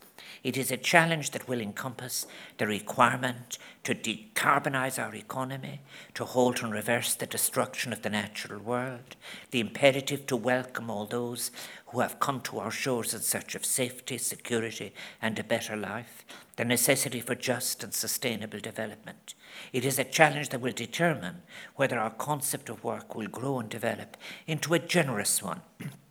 It 0.44 0.58
is 0.58 0.72
a 0.72 0.78
challenge 0.78 1.32
that 1.32 1.48
will 1.48 1.60
encompass 1.60 2.26
the 2.58 2.68
requirement 2.68 3.58
to 3.84 3.96
decarbonize 3.96 5.02
our 5.02 5.14
economy, 5.16 5.82
to 6.14 6.26
halt 6.26 6.62
and 6.62 6.72
reverse 6.72 7.16
the 7.16 7.26
destruction 7.26 7.92
of 7.92 8.02
the 8.02 8.10
natural 8.10 8.60
world, 8.60 9.16
the 9.52 9.60
imperative 9.60 10.26
to 10.28 10.36
welcome 10.36 10.90
all 10.90 11.06
those 11.06 11.52
who 11.88 12.00
have 12.00 12.20
come 12.20 12.42
to 12.42 12.60
our 12.60 12.72
shores 12.72 13.14
in 13.14 13.22
search 13.22 13.56
of 13.56 13.66
safety, 13.66 14.18
security, 14.18 14.94
and 15.22 15.38
a 15.40 15.44
better 15.44 15.76
life, 15.76 16.26
the 16.56 16.66
necessity 16.66 17.20
for 17.20 17.36
just 17.36 17.84
and 17.84 17.94
sustainable 17.94 18.60
development. 18.60 19.34
It 19.74 19.86
is 19.86 20.00
a 20.00 20.04
challenge 20.04 20.50
that 20.50 20.62
will 20.62 20.74
determine 20.74 21.42
whether 21.76 22.00
our 22.00 22.12
concept 22.12 22.70
of 22.70 22.84
work 22.84 23.16
will 23.16 23.28
grow 23.28 23.60
and 23.60 23.70
develop 23.70 24.18
into 24.48 24.74
a 24.74 24.80
generous 24.80 25.42
one 25.42 25.62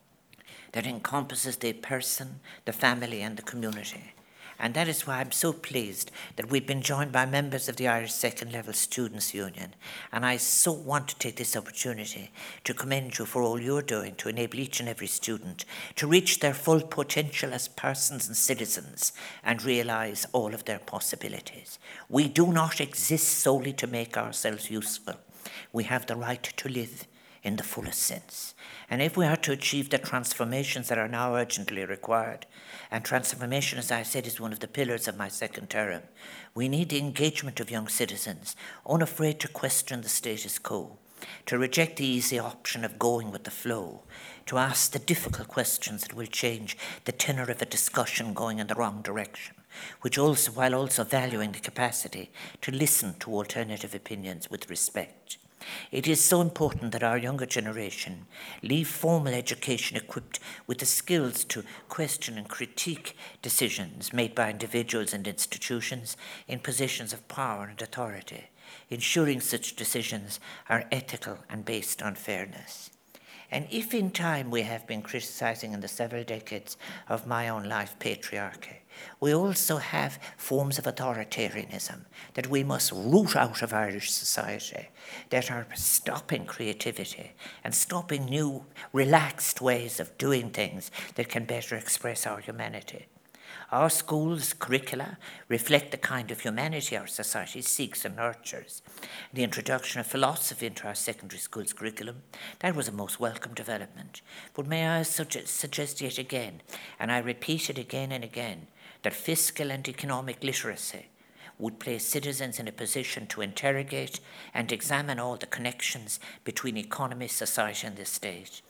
that 0.72 0.87
encompasses 0.87 1.57
the 1.57 1.72
person, 1.72 2.40
the 2.64 2.72
family, 2.72 3.22
and 3.22 3.37
the 3.37 3.42
community. 3.42 4.12
And 4.61 4.74
that 4.74 4.88
is 4.88 5.07
why 5.07 5.20
I'm 5.20 5.31
so 5.31 5.52
pleased 5.52 6.11
that 6.35 6.50
we've 6.50 6.66
been 6.66 6.83
joined 6.83 7.12
by 7.12 7.26
members 7.26 7.68
of 7.68 7.76
the 7.76 7.87
Irish 7.87 8.12
Second 8.12 8.52
Level 8.52 8.72
Students' 8.72 9.33
Union. 9.33 9.74
And 10.12 10.26
I 10.26 10.37
so 10.37 10.72
want 10.72 11.07
to 11.09 11.18
take 11.18 11.37
this 11.37 11.57
opportunity 11.57 12.33
to 12.64 12.74
commend 12.74 13.18
you 13.18 13.24
for 13.24 13.42
all 13.42 13.61
you're 13.61 13.83
doing 13.83 14.16
to 14.16 14.28
enable 14.28 14.59
each 14.59 14.81
and 14.81 14.88
every 14.88 15.07
student 15.07 15.64
to 15.94 16.09
reach 16.09 16.40
their 16.40 16.54
full 16.54 16.81
potential 16.81 17.54
as 17.54 17.68
persons 17.68 18.26
and 18.26 18.37
citizens 18.37 19.12
and 19.44 19.62
realise 19.62 20.26
all 20.33 20.52
of 20.52 20.64
their 20.64 20.81
possibilities. 20.81 21.78
We 22.09 22.26
do 22.26 22.52
not 22.52 22.81
exist 22.81 23.28
solely 23.28 23.72
to 23.74 23.87
make 23.87 24.16
ourselves 24.16 24.72
useful. 24.72 25.14
We 25.72 25.85
have 25.85 26.07
the 26.07 26.16
right 26.16 26.42
to 26.42 26.68
live 26.68 27.07
in 27.44 27.57
the 27.57 27.62
fullest 27.62 28.00
sense. 28.00 28.54
And 28.90 29.03
if 29.03 29.16
we 29.16 29.27
are 29.27 29.37
to 29.37 29.53
achieve 29.53 29.90
the 29.90 29.98
transformations 29.98 30.88
that 30.88 30.98
are 30.98 31.09
now 31.09 31.35
urgently 31.35 31.85
required, 31.85 32.46
and 32.90 33.05
transformation, 33.05 33.79
as 33.79 33.92
I 33.92 34.03
said, 34.03 34.27
is 34.27 34.40
one 34.40 34.53
of 34.53 34.61
the 34.61 34.68
pillars 34.68 35.07
of 35.07 35.16
my 35.16 35.29
second 35.29 35.68
term, 35.68 36.03
we 36.55 36.68
need 36.68 36.88
the 36.88 36.98
engagement 36.98 37.61
of 37.61 37.70
young 37.70 37.88
citizens, 37.88 38.57
unafraid 38.88 39.40
to 39.40 39.48
question 39.48 40.01
the 40.01 40.09
status 40.09 40.59
quo, 40.59 40.96
to 41.44 41.59
reject 41.59 41.98
the 41.98 42.07
easy 42.07 42.38
option 42.38 42.83
of 42.83 42.98
going 42.98 43.31
with 43.31 43.44
the 43.44 43.51
flow, 43.51 44.05
to 44.46 44.57
ask 44.57 44.92
the 44.92 44.98
difficult 44.98 45.48
questions 45.48 46.03
that 46.03 46.14
will 46.14 46.27
change 46.27 46.77
the 47.05 47.12
tenor 47.12 47.51
of 47.51 47.61
a 47.61 47.66
discussion 47.66 48.33
going 48.33 48.59
in 48.59 48.68
the 48.68 48.74
wrong 48.74 49.03
direction, 49.03 49.55
which 50.01 50.16
also, 50.16 50.51
while 50.53 50.74
also 50.74 51.05
valuing 51.05 51.53
the 51.53 51.59
capacity 51.59 52.31
to 52.62 52.72
listen 52.72 53.14
to 53.18 53.35
alternative 53.35 53.94
opinions 53.94 54.51
with 54.51 54.70
respect. 54.70 55.37
It 55.90 56.07
is 56.07 56.23
so 56.23 56.40
important 56.40 56.92
that 56.92 57.03
our 57.03 57.18
younger 57.18 57.47
generation 57.47 58.27
leave 58.62 58.88
formal 58.88 59.35
education 59.35 59.97
equipped 59.97 60.38
with 60.66 60.79
the 60.79 60.87
skills 60.87 61.44
to 61.44 61.64
question 61.88 62.38
and 62.38 62.49
critique 62.49 63.16
decisions 63.42 64.12
made 64.12 64.35
by 64.35 64.51
individuals 64.51 65.12
and 65.12 65.27
institutions 65.27 66.16
in 66.47 66.61
positions 66.61 67.12
of 67.12 67.27
power 67.29 67.64
and 67.64 67.81
authority, 67.83 68.49
ensuring 68.90 69.40
such 69.40 69.77
decisions 69.77 70.40
are 70.68 70.85
ethical 70.92 71.38
and 71.49 71.64
based 71.64 72.03
on 72.03 72.14
fairness. 72.14 72.90
And 73.51 73.66
if 73.71 73.94
in 73.94 74.11
time 74.11 74.51
we 74.51 74.62
have 74.62 74.87
been 74.87 75.03
criticizing 75.03 75.73
in 75.73 75.81
the 75.81 75.88
several 75.88 76.23
decades 76.23 76.77
of 77.09 77.27
my 77.27 77.49
own 77.49 77.64
life 77.64 77.97
patriarchy, 77.99 78.78
we 79.21 79.35
also 79.35 79.79
have 79.79 80.19
forms 80.37 80.79
of 80.79 80.85
authoritarianism 80.85 82.01
that 82.35 82.49
we 82.49 82.63
must 82.65 82.93
root 82.93 83.37
out 83.37 83.63
of 83.63 83.73
Irish 83.73 84.11
society 84.11 84.89
that 85.31 85.51
are 85.51 85.67
stopping 85.75 86.45
creativity 86.45 87.33
and 87.65 87.75
stopping 87.75 88.27
new, 88.27 88.65
relaxed 88.93 89.61
ways 89.61 90.01
of 90.01 90.17
doing 90.19 90.51
things 90.51 90.91
that 91.17 91.29
can 91.29 91.45
better 91.45 91.77
express 91.77 92.27
our 92.27 92.41
humanity. 92.41 93.07
Our 93.71 93.91
schools' 93.91 94.55
curricula 94.55 95.19
reflect 95.49 95.91
the 95.91 95.99
kind 95.99 96.31
of 96.31 96.41
humanity 96.41 96.97
our 96.97 97.07
society 97.07 97.61
seeks 97.61 98.05
and 98.05 98.17
nurtures. 98.17 98.81
The 99.35 99.43
introduction 99.43 100.01
of 100.01 100.07
philosophy 100.07 100.67
into 100.67 100.87
our 100.87 100.95
secondary 100.95 101.41
schools 101.41 101.75
curriculum, 101.75 102.23
that 102.61 102.75
was 102.75 102.89
a 102.89 102.93
most 102.93 103.21
welcome 103.21 103.53
development. 103.53 104.23
But 104.55 104.67
may 104.67 104.87
I 104.89 105.03
suggest 105.03 105.49
suggest 105.49 106.01
yet 106.01 106.17
again, 106.17 106.63
and 106.99 107.13
I 107.13 107.19
repeat 107.19 107.69
it 107.69 107.77
again 107.77 108.11
and 108.11 108.25
again, 108.25 108.69
that 109.03 109.15
fiscal 109.15 109.71
and 109.71 109.89
economic 109.89 110.43
literacy 110.43 111.07
would 111.59 111.81
place 111.81 112.05
citizens 112.05 112.59
in 112.59 112.69
a 112.69 112.73
position 112.73 113.27
to 113.27 113.41
interrogate 113.41 114.21
and 114.55 114.71
examine 114.71 115.19
all 115.19 115.37
the 115.37 115.47
connections 115.47 116.21
between 116.45 116.77
economy, 116.77 117.27
society, 117.29 117.87
and 117.87 117.97
the 117.97 118.05
state 118.05 118.63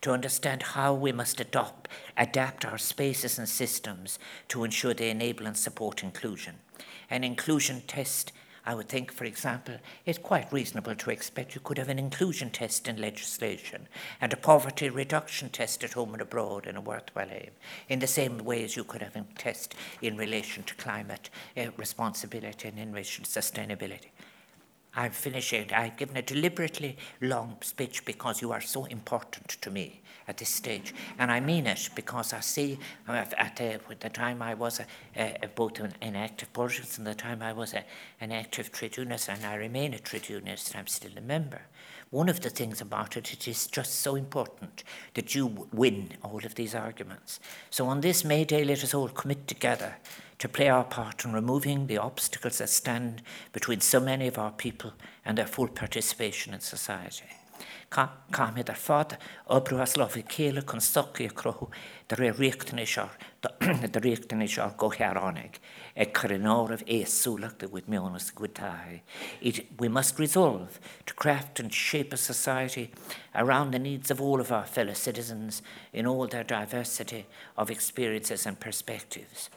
to 0.00 0.12
understand 0.12 0.62
how 0.62 0.94
we 0.94 1.12
must 1.12 1.40
adopt, 1.40 1.88
adapt 2.16 2.64
our 2.64 2.78
spaces 2.78 3.38
and 3.38 3.48
systems 3.48 4.18
to 4.48 4.64
ensure 4.64 4.94
they 4.94 5.10
enable 5.10 5.46
and 5.46 5.56
support 5.56 6.02
inclusion. 6.02 6.56
An 7.10 7.24
inclusion 7.24 7.82
test, 7.86 8.32
I 8.66 8.74
would 8.74 8.88
think, 8.88 9.12
for 9.12 9.24
example, 9.24 9.76
it's 10.04 10.18
quite 10.18 10.52
reasonable 10.52 10.96
to 10.96 11.10
expect 11.10 11.54
you 11.54 11.60
could 11.60 11.78
have 11.78 11.88
an 11.88 12.00
inclusion 12.00 12.50
test 12.50 12.88
in 12.88 13.00
legislation 13.00 13.86
and 14.20 14.32
a 14.32 14.36
poverty 14.36 14.90
reduction 14.90 15.50
test 15.50 15.84
at 15.84 15.92
home 15.92 16.14
and 16.14 16.20
abroad 16.20 16.66
in 16.66 16.76
a 16.76 16.80
worthwhile 16.80 17.30
aim, 17.30 17.50
in 17.88 18.00
the 18.00 18.08
same 18.08 18.38
way 18.38 18.64
as 18.64 18.74
you 18.74 18.82
could 18.82 19.02
have 19.02 19.14
a 19.14 19.24
test 19.38 19.76
in 20.02 20.16
relation 20.16 20.64
to 20.64 20.74
climate 20.74 21.30
uh, 21.56 21.66
responsibility 21.76 22.66
and 22.66 22.78
in 22.80 22.90
relation 22.90 23.24
to 23.24 23.30
sustainability. 23.30 24.10
I'm 24.96 25.12
finishing. 25.12 25.72
I've 25.72 25.96
given 25.96 26.16
a 26.16 26.22
deliberately 26.22 26.96
long 27.20 27.58
speech 27.60 28.04
because 28.04 28.42
you 28.42 28.50
are 28.50 28.62
so 28.62 28.86
important 28.86 29.48
to 29.60 29.70
me 29.70 30.00
at 30.28 30.38
this 30.38 30.48
stage. 30.48 30.94
And 31.18 31.30
I 31.30 31.40
mean 31.40 31.66
it 31.66 31.90
because 31.94 32.32
I 32.32 32.40
see 32.40 32.78
uh, 33.08 33.12
at 33.12 33.60
uh, 33.60 33.78
the, 33.88 33.96
the 34.00 34.08
time 34.08 34.42
I 34.42 34.54
was 34.54 34.80
a, 35.16 35.48
both 35.54 35.80
an, 35.80 35.94
an 36.00 36.16
active 36.16 36.52
politics 36.52 36.98
and 36.98 37.06
the 37.06 37.14
time 37.14 37.42
I 37.42 37.52
was 37.52 37.74
a, 37.74 37.84
an 38.20 38.32
active 38.32 38.72
trade 38.72 38.96
unionist, 38.96 39.28
and 39.28 39.44
I 39.44 39.54
remain 39.54 39.94
a 39.94 39.98
trade 39.98 40.28
unionist, 40.28 40.74
I'm 40.74 40.86
still 40.86 41.16
a 41.16 41.20
member. 41.20 41.62
One 42.10 42.28
of 42.28 42.40
the 42.40 42.50
things 42.50 42.80
about 42.80 43.16
it, 43.16 43.32
it 43.32 43.48
is 43.48 43.66
just 43.66 43.94
so 43.94 44.14
important 44.14 44.84
that 45.14 45.34
you 45.34 45.68
win 45.72 46.10
all 46.22 46.44
of 46.44 46.54
these 46.54 46.74
arguments. 46.74 47.40
So 47.70 47.86
on 47.88 48.00
this 48.00 48.24
May 48.24 48.44
Day, 48.44 48.64
let 48.64 48.84
us 48.84 48.94
all 48.94 49.08
commit 49.08 49.48
together 49.48 49.96
to 50.38 50.48
play 50.48 50.68
our 50.68 50.84
part 50.84 51.24
in 51.24 51.32
removing 51.32 51.86
the 51.86 51.98
obstacles 51.98 52.58
that 52.58 52.68
stand 52.68 53.22
between 53.52 53.80
so 53.80 53.98
many 53.98 54.28
of 54.28 54.38
our 54.38 54.52
people 54.52 54.92
and 55.24 55.38
their 55.38 55.46
full 55.46 55.68
participation 55.68 56.54
in 56.54 56.60
society. 56.60 57.24
Soci 57.96 58.10
a 58.68 58.74
go 68.36 68.46
de. 68.46 69.02
We 69.78 69.88
must 69.88 70.18
resolve 70.18 70.78
to 71.06 71.14
craft 71.14 71.58
and 71.58 71.72
shape 71.72 72.12
a 72.12 72.18
society 72.18 72.90
around 73.34 73.70
the 73.70 73.78
needs 73.78 74.10
of 74.10 74.20
all 74.20 74.40
of 74.40 74.52
our 74.52 74.66
fellow 74.66 74.92
citizens 74.92 75.62
in 75.94 76.06
all 76.06 76.26
their 76.26 76.44
diversity 76.44 77.24
of 77.56 77.70
experiences 77.70 78.44
and 78.44 78.60
perspectives. 78.60 79.48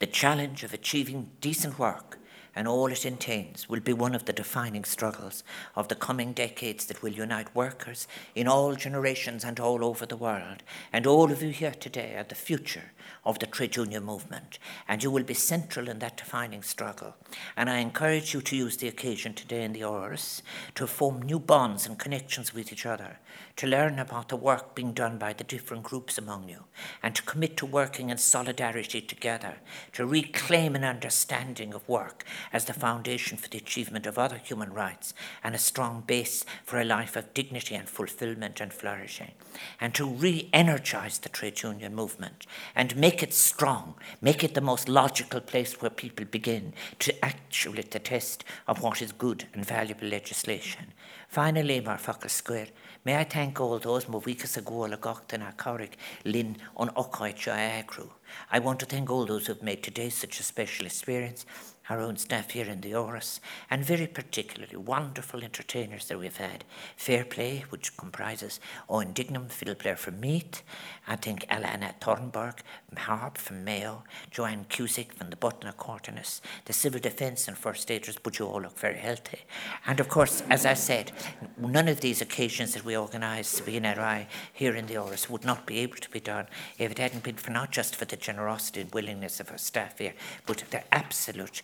The 0.00 0.06
challenge 0.06 0.64
of 0.64 0.74
achieving 0.74 1.30
decent 1.40 1.78
work 1.78 2.17
and 2.58 2.66
all 2.66 2.90
it 2.90 3.06
entails 3.06 3.68
will 3.68 3.78
be 3.78 3.92
one 3.92 4.16
of 4.16 4.24
the 4.24 4.32
defining 4.32 4.82
struggles 4.82 5.44
of 5.76 5.86
the 5.86 5.94
coming 5.94 6.32
decades 6.32 6.86
that 6.86 7.00
will 7.04 7.12
unite 7.12 7.54
workers 7.54 8.08
in 8.34 8.48
all 8.48 8.74
generations 8.74 9.44
and 9.44 9.60
all 9.60 9.84
over 9.84 10.04
the 10.04 10.16
world. 10.16 10.64
And 10.92 11.06
all 11.06 11.30
of 11.30 11.40
you 11.40 11.50
here 11.50 11.70
today 11.78 12.16
are 12.16 12.24
the 12.24 12.34
future 12.34 12.90
of 13.24 13.38
the 13.38 13.46
trade 13.46 13.76
union 13.76 14.04
movement, 14.04 14.58
and 14.86 15.02
you 15.02 15.10
will 15.10 15.22
be 15.22 15.34
central 15.34 15.88
in 15.88 15.98
that 15.98 16.16
defining 16.16 16.62
struggle. 16.62 17.14
And 17.56 17.68
I 17.68 17.78
encourage 17.78 18.34
you 18.34 18.40
to 18.42 18.56
use 18.56 18.76
the 18.76 18.88
occasion 18.88 19.34
today 19.34 19.64
in 19.64 19.72
the 19.72 19.82
Áras 19.82 20.42
to 20.74 20.86
form 20.86 21.22
new 21.22 21.38
bonds 21.38 21.86
and 21.86 21.98
connections 21.98 22.54
with 22.54 22.72
each 22.72 22.86
other, 22.86 23.18
to 23.56 23.66
learn 23.66 23.98
about 23.98 24.28
the 24.28 24.36
work 24.36 24.74
being 24.74 24.92
done 24.92 25.18
by 25.18 25.32
the 25.32 25.44
different 25.44 25.82
groups 25.82 26.18
among 26.18 26.48
you, 26.48 26.64
and 27.02 27.14
to 27.14 27.22
commit 27.22 27.56
to 27.56 27.66
working 27.66 28.10
in 28.10 28.18
solidarity 28.18 29.00
together, 29.00 29.56
to 29.92 30.06
reclaim 30.06 30.74
an 30.74 30.84
understanding 30.84 31.74
of 31.74 31.88
work 31.88 32.24
as 32.52 32.64
the 32.64 32.72
foundation 32.72 33.36
for 33.36 33.48
the 33.48 33.58
achievement 33.58 34.06
of 34.06 34.18
other 34.18 34.38
human 34.38 34.72
rights 34.72 35.14
and 35.42 35.54
a 35.54 35.58
strong 35.58 36.02
base 36.06 36.44
for 36.64 36.80
a 36.80 36.84
life 36.84 37.16
of 37.16 37.34
dignity 37.34 37.74
and 37.74 37.88
fulfillment 37.88 38.60
and 38.60 38.72
flourishing, 38.72 39.32
and 39.80 39.94
to 39.94 40.06
re 40.06 40.48
energize 40.52 41.18
the 41.18 41.28
trade 41.28 41.62
union 41.62 41.94
movement 41.94 42.46
and 42.74 42.96
Make 42.98 43.22
it 43.22 43.32
strong. 43.32 43.94
Make 44.20 44.42
it 44.42 44.54
the 44.54 44.60
most 44.60 44.88
logical 44.88 45.40
place 45.40 45.80
where 45.80 45.88
people 45.88 46.26
begin 46.26 46.72
to 46.98 47.24
actually 47.24 47.82
the 47.82 48.00
test 48.00 48.42
of 48.66 48.82
what 48.82 49.00
is 49.00 49.12
good 49.12 49.44
and 49.54 49.64
valuable 49.64 50.08
legislation. 50.08 50.86
Finally, 51.28 51.80
Mar 51.80 52.00
Square, 52.26 52.66
may 53.04 53.16
I 53.16 53.22
thank 53.22 53.60
all 53.60 53.78
those 53.78 54.08
my 54.08 54.18
weakest 54.18 54.58
agola 54.58 54.96
gochtan 54.96 55.48
a 55.48 55.52
corig 55.52 55.92
lin 56.24 56.56
on 56.76 56.88
okoit 56.88 57.38
agru. 57.46 58.10
I 58.50 58.58
want 58.58 58.80
to 58.80 58.86
thank 58.86 59.08
all 59.10 59.26
those 59.26 59.46
who 59.46 59.52
have 59.52 59.62
made 59.62 59.84
today 59.84 60.08
such 60.08 60.40
a 60.40 60.42
special 60.42 60.84
experience 60.84 61.46
our 61.88 62.00
own 62.00 62.16
staff 62.16 62.50
here 62.50 62.66
in 62.66 62.80
the 62.80 62.92
Áras, 62.92 63.40
and 63.70 63.84
very 63.84 64.06
particularly 64.06 64.76
wonderful 64.76 65.42
entertainers 65.42 66.06
that 66.08 66.18
we've 66.18 66.36
had. 66.36 66.64
Fair 66.96 67.24
Play, 67.24 67.64
which 67.70 67.96
comprises 67.96 68.60
Owen 68.88 69.12
Dignam, 69.12 69.48
fiddle 69.48 69.74
player 69.74 69.96
from 69.96 70.20
Meath, 70.20 70.62
I 71.06 71.16
think 71.16 71.46
Alana 71.48 71.94
Thornburg, 72.00 72.62
harp 72.96 73.38
from 73.38 73.64
Mayo, 73.64 74.04
Joanne 74.30 74.66
Cusick 74.68 75.12
from 75.12 75.30
the 75.30 75.36
Button 75.36 75.70
Accordionist, 75.70 76.40
the 76.64 76.72
Civil 76.72 77.00
Defence 77.00 77.48
and 77.48 77.56
First 77.56 77.88
Aiders, 77.88 78.18
but 78.22 78.38
you 78.38 78.46
all 78.46 78.60
look 78.60 78.78
very 78.78 78.98
healthy. 78.98 79.38
And 79.86 80.00
of 80.00 80.08
course, 80.08 80.42
as 80.50 80.66
I 80.66 80.74
said, 80.74 81.12
none 81.56 81.88
of 81.88 82.00
these 82.00 82.20
occasions 82.20 82.74
that 82.74 82.84
we 82.84 82.96
organise 82.96 83.58
here 83.58 84.74
in 84.74 84.86
the 84.86 84.94
Áras 84.94 85.28
would 85.30 85.44
not 85.44 85.66
be 85.66 85.78
able 85.78 85.96
to 85.96 86.10
be 86.10 86.20
done 86.20 86.46
if 86.78 86.90
it 86.90 86.98
hadn't 86.98 87.22
been 87.22 87.36
for 87.36 87.50
not 87.50 87.70
just 87.70 87.96
for 87.96 88.04
the 88.04 88.16
generosity 88.16 88.80
and 88.80 88.92
willingness 88.92 89.40
of 89.40 89.50
our 89.50 89.58
staff 89.58 89.98
here, 89.98 90.14
but 90.46 90.64
the 90.70 90.82
absolute 90.94 91.62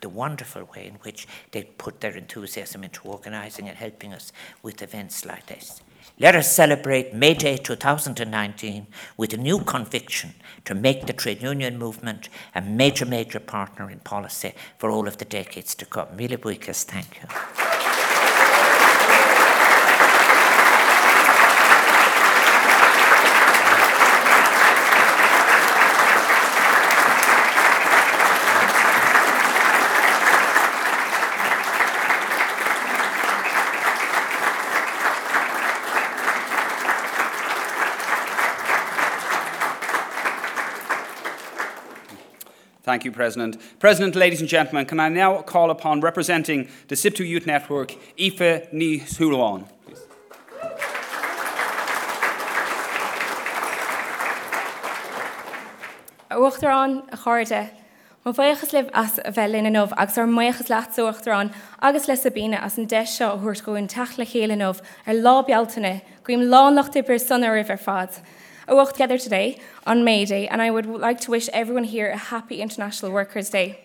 the 0.00 0.08
wonderful 0.10 0.68
way 0.76 0.86
in 0.86 0.94
which 0.96 1.26
they 1.52 1.62
put 1.62 2.00
their 2.00 2.14
enthusiasm 2.14 2.84
into 2.84 3.08
organising 3.08 3.68
and 3.68 3.78
helping 3.78 4.12
us 4.12 4.32
with 4.62 4.82
events 4.82 5.24
like 5.24 5.46
this. 5.46 5.80
Let 6.20 6.36
us 6.36 6.54
celebrate 6.54 7.14
May 7.14 7.34
Day 7.34 7.56
2019 7.56 8.86
with 9.16 9.32
a 9.32 9.38
new 9.38 9.60
conviction 9.60 10.34
to 10.66 10.74
make 10.74 11.06
the 11.06 11.12
trade 11.12 11.42
union 11.42 11.78
movement 11.78 12.28
a 12.54 12.60
major, 12.60 13.06
major 13.06 13.40
partner 13.40 13.90
in 13.90 14.00
policy 14.00 14.52
for 14.78 14.90
all 14.90 15.08
of 15.08 15.16
the 15.16 15.24
decades 15.24 15.74
to 15.76 15.86
come. 15.86 16.14
Mille 16.14 16.36
buikas, 16.36 16.84
thank 16.84 17.20
you. 17.20 17.73
Thank 42.94 43.04
you, 43.04 43.10
President. 43.10 43.60
President, 43.80 44.14
ladies 44.14 44.38
and 44.38 44.48
gentlemen, 44.48 44.86
can 44.86 45.00
I 45.00 45.08
now 45.08 45.42
call 45.42 45.72
upon 45.72 46.00
representing 46.00 46.68
the 46.86 46.94
SIP2 46.94 47.26
Youth 47.26 47.44
Network, 47.44 47.96
Aoife 48.16 48.70
Ní 48.72 49.00
Sulawan. 49.00 49.66
Uachtarán 56.30 57.02
a 57.10 57.16
choirde. 57.16 57.70
Má 58.24 58.32
féochas 58.32 58.72
libh 58.72 58.90
as 58.94 59.18
a 59.24 59.32
bhelin 59.32 59.66
anmh 59.66 59.92
agus 59.96 60.16
ar 60.16 60.26
méochas 60.26 60.70
leat 60.70 60.90
soachtarrán 60.94 61.52
agus 61.82 62.06
le 62.06 62.14
sabíine 62.14 62.62
as 62.62 62.78
an 62.78 62.86
deis 62.86 63.18
seo 63.18 63.36
thuirt 63.40 63.64
goin 63.64 63.88
tela 63.88 64.24
chélanmh 64.24 64.80
ar 65.04 65.14
lábealtainine, 65.14 66.00
goim 66.22 66.46
lánachtaí 66.46 67.04
per 67.04 67.18
sunna 67.18 67.50
rih 67.50 67.68
ar 67.68 67.76
fad. 67.76 68.22
I 68.66 68.72
walked 68.72 68.94
together 68.94 69.18
today 69.18 69.58
on 69.86 70.04
May 70.04 70.24
Day, 70.24 70.48
and 70.48 70.62
I 70.62 70.70
would 70.70 70.86
like 70.86 71.20
to 71.22 71.30
wish 71.30 71.50
everyone 71.52 71.84
here 71.84 72.08
a 72.08 72.16
happy 72.16 72.62
International 72.62 73.12
Workers' 73.12 73.50
Day. 73.50 73.78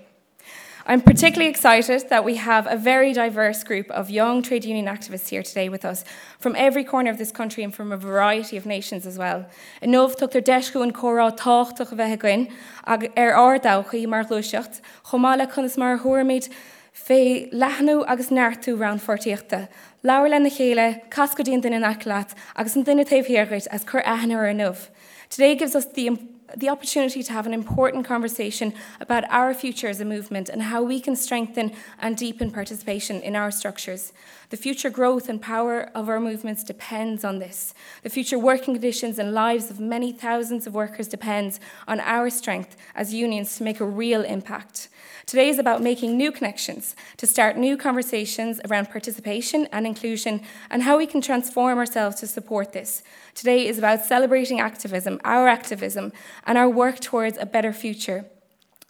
I'm 0.85 1.01
particularly 1.01 1.51
excited 1.51 2.09
that 2.09 2.23
we 2.23 2.35
have 2.35 2.65
a 2.65 2.77
very 2.77 3.11
diverse 3.11 3.61
group 3.65 3.91
of 3.91 4.09
young 4.09 4.41
trade 4.41 4.63
union 4.63 4.85
activists 4.85 5.27
here 5.27 5.43
today 5.43 5.67
with 5.67 5.83
us 5.83 6.05
from 6.39 6.55
every 6.57 6.85
corner 6.85 7.11
of 7.11 7.17
this 7.17 7.31
country 7.31 7.61
and 7.63 7.75
from 7.75 7.91
a 7.91 7.97
variety 7.97 8.55
of 8.55 8.65
nations 8.65 9.05
as 9.05 9.17
well. 9.17 9.45
Yn 9.83 9.91
took 9.91 10.31
their 10.31 10.41
tar 10.41 10.59
deisgú 10.59 10.81
an 10.81 10.93
córá 10.93 11.37
táchtach 11.37 11.93
bheith 11.93 12.13
again 12.13 12.47
ag 12.87 13.11
ar 13.17 13.33
ardauchaí 13.33 14.07
mar 14.07 14.23
lúiseacht, 14.23 14.79
chomála 15.07 15.51
chunas 15.51 15.77
mar 15.77 15.99
thuirmid 15.99 16.49
fé 16.93 17.49
lehanú 17.51 18.03
agus 18.07 18.29
neartú 18.29 18.79
ran 18.79 18.99
fortííochta. 18.99 19.67
Lair 20.03 20.29
le 20.29 20.39
na 20.39 20.49
chéile, 20.49 21.01
cas 21.09 21.35
go 21.35 21.43
díon 21.43 21.61
duine 21.61 21.79
nachlaat 21.79 22.33
agus 22.55 22.75
an 22.75 22.83
duine 22.83 23.05
taobhhéirgait 23.05 23.67
as 23.71 23.83
chur 23.83 24.01
ahanana 24.01 24.37
ar 24.37 24.53
nómh. 24.53 24.89
Today 25.29 25.55
gives 25.55 25.75
us 25.75 25.85
the 25.85 26.17
the 26.55 26.69
opportunity 26.69 27.23
to 27.23 27.33
have 27.33 27.45
an 27.45 27.53
important 27.53 28.05
conversation 28.05 28.73
about 28.99 29.23
our 29.29 29.53
future 29.53 29.87
as 29.87 30.01
a 30.01 30.05
movement 30.05 30.49
and 30.49 30.63
how 30.63 30.81
we 30.83 30.99
can 30.99 31.15
strengthen 31.15 31.71
and 31.99 32.17
deepen 32.17 32.51
participation 32.51 33.21
in 33.21 33.35
our 33.35 33.51
structures. 33.51 34.13
The 34.49 34.57
future 34.57 34.89
growth 34.89 35.29
and 35.29 35.41
power 35.41 35.91
of 35.93 36.09
our 36.09 36.19
movements 36.19 36.63
depends 36.63 37.23
on 37.23 37.39
this. 37.39 37.73
The 38.01 38.09
future 38.09 38.39
working 38.39 38.73
conditions 38.73 39.19
and 39.19 39.33
lives 39.33 39.69
of 39.69 39.79
many 39.79 40.11
thousands 40.11 40.65
of 40.65 40.73
workers 40.73 41.07
depends 41.07 41.59
on 41.87 41.99
our 41.99 42.29
strength 42.29 42.75
as 42.95 43.13
unions 43.13 43.57
to 43.57 43.63
make 43.63 43.79
a 43.79 43.85
real 43.85 44.23
impact. 44.23 44.89
Today 45.29 45.49
is 45.49 45.59
about 45.59 45.83
making 45.83 46.17
new 46.17 46.31
connections, 46.31 46.95
to 47.17 47.27
start 47.27 47.55
new 47.55 47.77
conversations 47.77 48.59
around 48.67 48.89
participation 48.89 49.67
and 49.71 49.85
inclusion, 49.85 50.41
and 50.71 50.81
how 50.81 50.97
we 50.97 51.05
can 51.05 51.21
transform 51.21 51.77
ourselves 51.77 52.15
to 52.21 52.25
support 52.25 52.73
this. 52.73 53.03
Today 53.39 53.67
is 53.67 53.77
about 53.77 54.03
celebrating 54.03 54.59
activism, 54.59 55.17
our 55.23 55.47
activism, 55.47 56.11
and 56.45 56.57
our 56.57 56.67
work 56.67 56.99
towards 56.99 57.37
a 57.37 57.45
better 57.45 57.71
future. 57.71 58.25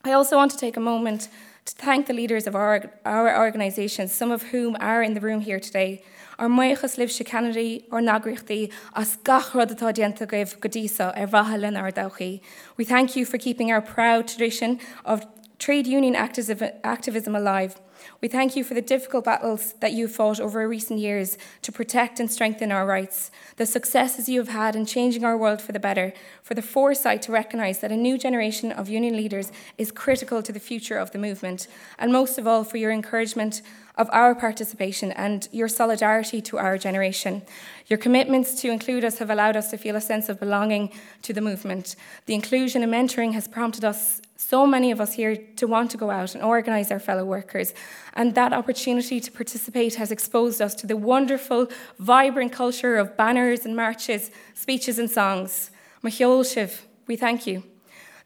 I 0.03 0.11
also 0.13 0.37
want 0.37 0.49
to 0.49 0.57
take 0.57 0.75
a 0.75 0.79
moment 0.79 1.29
to 1.65 1.75
thank 1.75 2.07
the 2.07 2.13
leaders 2.13 2.47
of 2.47 2.55
our, 2.55 2.91
our 3.05 3.37
organisations, 3.37 4.11
some 4.11 4.31
of 4.31 4.41
whom 4.49 4.75
are 4.79 5.03
in 5.03 5.13
the 5.13 5.21
room 5.21 5.41
here 5.41 5.59
today. 5.59 6.01
Ar 6.39 6.47
muochas 6.47 6.97
libh 6.97 7.23
Kennedy 7.27 7.85
or 7.91 7.99
nagrachtaí 7.99 8.71
as 8.95 9.17
gachrod 9.17 9.69
atá 9.69 9.93
godísa 10.57 11.15
ar 11.15 11.91
ar. 11.93 12.41
We 12.75 12.85
thank 12.85 13.15
you 13.15 13.25
for 13.27 13.37
keeping 13.37 13.71
our 13.71 13.81
proud 13.81 14.27
tradition 14.27 14.79
of 15.05 15.27
trade 15.59 15.85
union 15.85 16.15
activism 16.15 17.35
alive. 17.35 17.79
We 18.21 18.27
thank 18.27 18.55
you 18.55 18.63
for 18.63 18.73
the 18.73 18.81
difficult 18.81 19.25
battles 19.25 19.73
that 19.79 19.93
you've 19.93 20.11
fought 20.11 20.39
over 20.39 20.67
recent 20.67 20.99
years 20.99 21.37
to 21.61 21.71
protect 21.71 22.19
and 22.19 22.31
strengthen 22.31 22.71
our 22.71 22.85
rights, 22.85 23.31
the 23.57 23.65
successes 23.65 24.27
you 24.27 24.39
have 24.39 24.49
had 24.49 24.75
in 24.75 24.85
changing 24.85 25.23
our 25.23 25.37
world 25.37 25.61
for 25.61 25.71
the 25.71 25.79
better, 25.79 26.13
for 26.43 26.53
the 26.53 26.61
foresight 26.61 27.21
to 27.23 27.31
recognise 27.31 27.79
that 27.79 27.91
a 27.91 27.97
new 27.97 28.17
generation 28.17 28.71
of 28.71 28.89
union 28.89 29.15
leaders 29.15 29.51
is 29.77 29.91
critical 29.91 30.43
to 30.43 30.51
the 30.51 30.59
future 30.59 30.97
of 30.97 31.11
the 31.11 31.17
movement, 31.17 31.67
and 31.97 32.11
most 32.11 32.37
of 32.37 32.47
all 32.47 32.63
for 32.63 32.77
your 32.77 32.91
encouragement 32.91 33.61
of 33.99 34.09
our 34.13 34.33
participation 34.33 35.11
and 35.11 35.49
your 35.51 35.67
solidarity 35.67 36.41
to 36.41 36.57
our 36.57 36.77
generation. 36.77 37.41
Your 37.87 37.99
commitments 37.99 38.61
to 38.61 38.71
include 38.71 39.03
us 39.03 39.17
have 39.17 39.29
allowed 39.29 39.57
us 39.57 39.69
to 39.71 39.77
feel 39.77 39.97
a 39.97 40.01
sense 40.01 40.29
of 40.29 40.39
belonging 40.39 40.91
to 41.23 41.33
the 41.33 41.41
movement. 41.41 41.97
The 42.25 42.33
inclusion 42.33 42.81
and 42.81 42.93
mentoring 42.93 43.33
has 43.33 43.47
prompted 43.47 43.83
us 43.83 44.21
so 44.37 44.65
many 44.65 44.89
of 44.89 45.01
us 45.01 45.13
here 45.13 45.37
to 45.57 45.67
want 45.67 45.91
to 45.91 45.97
go 45.97 46.09
out 46.09 46.33
and 46.33 46.41
organise 46.41 46.91
our 46.91 46.99
fellow 46.99 47.25
workers. 47.25 47.73
And 48.13 48.35
that 48.35 48.53
opportunity 48.53 49.19
to 49.19 49.31
participate 49.31 49.95
has 49.95 50.11
exposed 50.11 50.61
us 50.61 50.75
to 50.75 50.87
the 50.87 50.97
wonderful, 50.97 51.67
vibrant 51.99 52.51
culture 52.51 52.97
of 52.97 53.15
banners 53.15 53.65
and 53.65 53.75
marches, 53.75 54.31
speeches 54.53 54.99
and 54.99 55.09
songs. 55.09 55.71
Machiol 56.03 56.45
Shiv, 56.45 56.87
we 57.07 57.15
thank 57.15 57.45
you. 57.47 57.63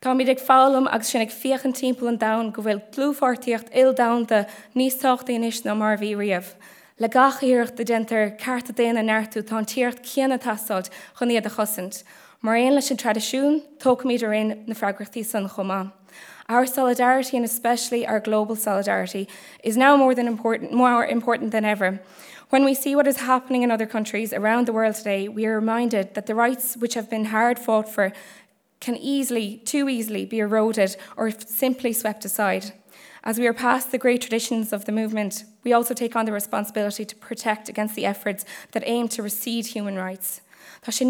Tá 0.04 0.14
mí 0.14 0.28
ag 0.28 0.40
fálam 0.40 0.88
agus 0.92 1.12
sinnig 1.12 1.32
fiochan 1.32 1.74
timp 1.74 2.02
an 2.02 2.18
da 2.18 2.44
go 2.50 2.62
bhfuil 2.62 2.82
clúfartíocht 2.92 3.70
il 3.74 3.94
damta 3.94 4.50
níos 4.76 5.00
tácht 5.00 5.30
inis 5.30 5.64
na 5.64 5.74
mar 5.74 5.98
bhí 5.98 6.14
riamh. 6.14 6.56
Le 7.00 7.08
gachaíocht 7.08 7.78
de 7.78 7.86
dentar 7.86 8.38
carta 8.38 8.74
déana 8.74 9.02
neirú 9.02 9.42
tá 9.44 9.64
tíocht 9.64 10.04
ceanna 10.04 10.38
taáid 10.38 10.90
chun 11.18 11.32
iad 11.32 11.46
a 11.46 11.50
chosint. 11.50 12.04
An 12.44 12.98
tradiisiún, 12.98 13.64
tóca 13.80 14.04
míidir 14.04 14.34
in 14.36 14.66
na 14.68 14.76
freigrachttaí 14.76 15.24
san 15.24 15.48
chomá. 15.48 15.94
Our 16.54 16.68
solidarity 16.68 17.36
and 17.36 17.44
especially 17.44 18.06
our 18.06 18.20
global 18.20 18.56
solidarity 18.56 19.28
is 19.64 19.76
now 19.76 19.98
more 19.98 20.14
than 20.14 20.28
important 20.28 20.72
more 20.72 21.04
important 21.04 21.50
than 21.50 21.66
ever. 21.66 22.00
When 22.52 22.64
we 22.64 22.76
see 22.76 22.96
what 22.96 23.08
is 23.08 23.22
happening 23.22 23.64
in 23.64 23.72
other 23.72 23.88
countries 23.88 24.32
around 24.32 24.68
the 24.68 24.74
world 24.74 24.94
today, 24.94 25.28
we 25.28 25.48
are 25.48 25.56
reminded 25.56 26.14
that 26.14 26.28
the 26.28 26.36
rights 26.36 26.78
which 26.78 26.94
have 26.94 27.10
been 27.10 27.26
hard 27.26 27.58
fought 27.58 27.90
for 27.90 28.14
can 28.80 28.96
easily, 28.98 29.64
too 29.66 29.90
easily, 29.90 30.26
be 30.26 30.38
eroded 30.38 30.96
or 31.18 31.32
simply 31.32 31.92
swept 31.92 32.24
aside. 32.24 32.72
As 33.24 33.40
we 33.40 33.48
are 33.48 33.54
past 33.68 33.92
the 33.92 33.98
great 33.98 34.22
traditions 34.22 34.72
of 34.72 34.86
the 34.86 34.92
movement, 34.92 35.46
we 35.64 35.74
also 35.74 35.96
take 35.96 36.16
on 36.16 36.26
the 36.26 36.32
responsibility 36.32 37.04
to 37.04 37.16
protect 37.16 37.68
against 37.68 37.96
the 37.96 38.06
efforts 38.06 38.46
that 38.74 38.84
aim 38.86 39.08
to 39.08 39.24
recede 39.24 39.66
human 39.66 39.96
rights. 39.96 40.42
Tá 40.84 40.92
sé 40.92 41.06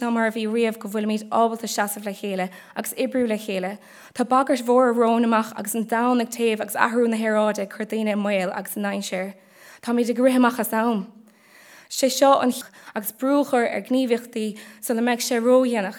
ná 0.00 0.12
mar 0.12 0.30
bhí 0.30 0.46
riamh 0.46 0.78
go 0.78 0.88
bhfuil 0.88 1.06
míid 1.06 1.28
ábalta 1.30 1.68
seaamh 1.70 2.04
le 2.04 2.12
chéile 2.12 2.50
agus 2.74 2.94
ibrú 2.94 3.26
le 3.28 3.38
chéile. 3.38 3.78
Tá 4.14 4.24
bagart 4.24 4.64
mhór 4.66 4.94
rónamach 4.94 5.52
agus 5.56 5.74
an 5.74 5.86
taobh 5.86 6.60
agus 6.60 6.74
ahrú 6.74 7.08
na 7.08 7.16
heráide 7.16 7.68
chu 7.70 7.84
daine 7.84 8.16
mil 8.16 8.50
agus 8.50 8.76
an 8.76 8.82
9 8.82 9.02
séir. 9.02 9.34
Tá 9.82 9.94
míid 9.94 10.06
de 10.06 10.14
sé 11.88 12.10
seo 12.10 12.40
an 12.40 12.52
agus 12.94 13.12
brúchar 13.12 13.70
ar 13.72 13.82
meid 15.02 15.20
sé. 15.20 15.96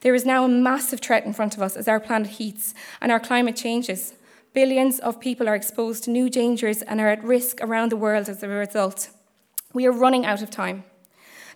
There 0.00 0.14
is 0.14 0.24
now 0.24 0.44
a 0.44 0.48
massive 0.48 1.00
threat 1.00 1.24
in 1.24 1.32
front 1.32 1.56
of 1.56 1.62
us 1.62 1.76
as 1.76 1.88
our 1.88 2.00
planet 2.00 2.32
heats 2.38 2.74
and 3.00 3.10
our 3.10 3.20
climate 3.20 3.56
changes. 3.56 4.14
Billions 4.52 4.98
of 5.00 5.20
people 5.20 5.48
are 5.48 5.54
exposed 5.54 6.04
to 6.04 6.10
new 6.10 6.30
dangers 6.30 6.82
and 6.82 7.00
are 7.00 7.08
at 7.08 7.24
risk 7.24 7.60
around 7.60 7.90
the 7.90 7.96
world 7.96 8.28
as 8.28 8.42
a 8.42 8.48
result. 8.48 9.10
We 9.72 9.86
are 9.86 9.92
running 9.92 10.24
out 10.24 10.42
of 10.42 10.50
time. 10.50 10.84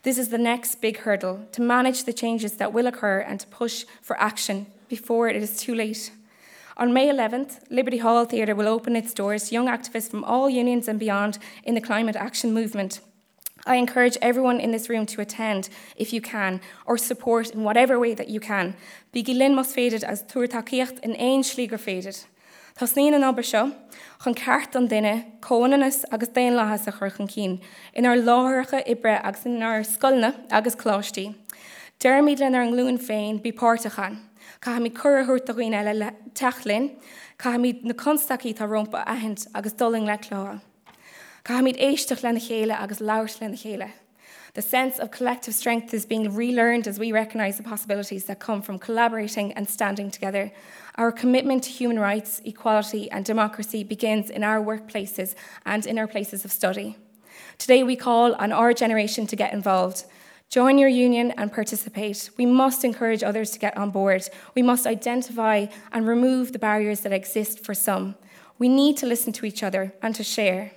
This 0.03 0.17
is 0.17 0.31
the 0.31 0.39
next 0.39 0.81
big 0.81 0.99
hurdle 0.99 1.47
to 1.53 1.61
manage 1.61 2.05
the 2.05 2.15
changes 2.15 2.55
that 2.55 2.73
will 2.73 2.87
occur 2.87 3.21
and 3.21 3.39
to 3.39 3.47
push 3.49 3.85
for 4.01 4.19
action 4.19 4.67
before 4.89 5.29
it 5.29 5.37
is 5.37 5.59
too 5.59 5.75
late. 5.75 6.11
On 6.79 6.95
May 6.95 7.09
11th, 7.09 7.61
Liberty 7.69 7.99
Hall 7.99 8.25
Theatre 8.25 8.55
will 8.55 8.67
open 8.67 8.97
its 8.97 9.13
doors 9.13 9.49
to 9.49 9.55
young 9.55 9.67
activists 9.67 10.11
from 10.11 10.25
all 10.25 10.49
unions 10.49 10.89
and 10.89 10.99
beyond 10.99 11.39
in 11.65 11.75
the 11.75 11.83
climate 11.83 12.17
action 12.17 12.55
movement. 12.55 13.01
I 13.67 13.77
encourage 13.77 14.17
everyone 14.23 14.59
in 14.59 14.71
this 14.71 14.89
room 14.89 15.05
to 15.05 15.21
attend 15.21 15.69
if 15.97 16.15
you 16.15 16.23
can, 16.23 16.63
or 16.87 16.97
support 16.97 17.51
in 17.51 17.63
whatever 17.63 17.99
way 17.99 18.15
that 18.15 18.31
you 18.31 18.41
can. 18.41 18.75
Bigi 19.13 19.35
lin 19.35 19.55
mos 19.55 19.75
féidir 19.75 20.03
as 20.03 20.23
tuairtaíocht 20.23 21.01
in 21.01 21.13
éon 21.15 21.45
slígur 21.45 21.79
féidir. 22.81 22.89
Tá 22.89 22.89
sní 22.89 23.15
an 23.15 23.25
obair 23.25 23.45
seo 23.45 23.73
chun 24.25 24.35
ceart 24.35 24.75
an 24.77 24.89
duine 24.89 25.25
cóananas 25.41 26.05
agus 26.11 26.29
déon 26.29 26.57
lethas 26.57 26.87
a 26.89 26.93
chur 26.93 27.11
chun 27.11 27.29
cín, 27.29 27.61
inar 27.95 28.17
láthircha 28.17 28.83
ibre 28.87 29.21
agus 29.23 29.45
inar 29.45 29.85
scolna 29.85 30.35
agus 30.51 30.77
chlátí. 30.77 31.35
Deirmid 32.01 32.41
len 32.41 32.55
ar 32.55 32.63
an 32.63 32.73
glún 32.73 32.99
féin 32.99 33.41
bí 33.43 33.53
páirrtachan, 33.53 34.19
Ca 34.61 34.79
mi 34.79 34.91
chuirthirt 34.91 35.49
a 35.49 35.53
roioine 35.53 35.75
eile 35.75 36.15
telinn, 36.35 36.97
Ca 37.39 37.59
míid 37.59 37.85
na 37.85 37.93
constaí 37.93 38.55
tá 38.55 38.67
rompa 38.67 39.05
ahint 39.07 39.47
agus 39.55 39.73
doling 39.73 40.07
le 40.07 40.17
chlá. 40.17 40.61
Ca 41.45 41.61
míid 41.61 41.79
éisteach 41.79 42.23
lena 42.23 42.41
chéile 42.41 42.77
agus 42.79 43.01
leir 43.01 43.29
lena 43.41 43.57
chéile. 43.57 43.91
The 44.55 44.63
sense 44.63 44.99
of 44.99 45.13
collective 45.13 45.55
strength 45.55 45.95
is 45.95 46.05
being 46.05 46.35
relearned 46.35 46.89
as 46.89 46.99
we 46.99 47.13
recognize 47.13 47.57
the 47.57 47.63
possibilities 47.63 48.25
that 48.25 48.41
come 48.41 48.63
from 48.63 48.81
collaborating 48.81 49.53
and 49.53 49.69
standing 49.69 50.11
together. 50.11 50.51
Our 51.01 51.11
commitment 51.11 51.65
to 51.65 51.71
human 51.71 51.99
rights, 51.99 52.43
equality, 52.45 53.11
and 53.11 53.25
democracy 53.25 53.83
begins 53.83 54.29
in 54.29 54.45
our 54.45 54.63
workplaces 54.63 55.35
and 55.65 55.87
in 55.87 55.99
our 55.99 56.07
places 56.07 56.45
of 56.45 56.53
study. 56.53 56.99
Today, 57.57 57.83
we 57.83 57.97
call 57.97 58.35
on 58.35 58.53
our 58.53 58.75
generation 58.75 59.27
to 59.29 59.35
get 59.35 59.55
involved. 59.55 60.05
Join 60.51 60.77
your 60.77 60.91
union 60.91 61.31
and 61.39 61.51
participate. 61.51 62.29
We 62.37 62.45
must 62.45 62.85
encourage 62.85 63.23
others 63.23 63.51
to 63.53 63.59
get 63.59 63.79
on 63.79 63.91
board. 63.91 64.29
We 64.55 64.61
must 64.61 64.87
identify 64.87 65.69
and 65.91 66.07
remove 66.07 66.53
the 66.53 66.59
barriers 66.59 67.01
that 67.01 67.15
exist 67.15 67.65
for 67.65 67.73
some. 67.73 68.15
We 68.59 68.69
need 68.69 68.99
to 68.99 69.07
listen 69.07 69.33
to 69.33 69.47
each 69.47 69.63
other 69.63 69.95
and 70.03 70.15
to 70.17 70.23
share. 70.23 70.73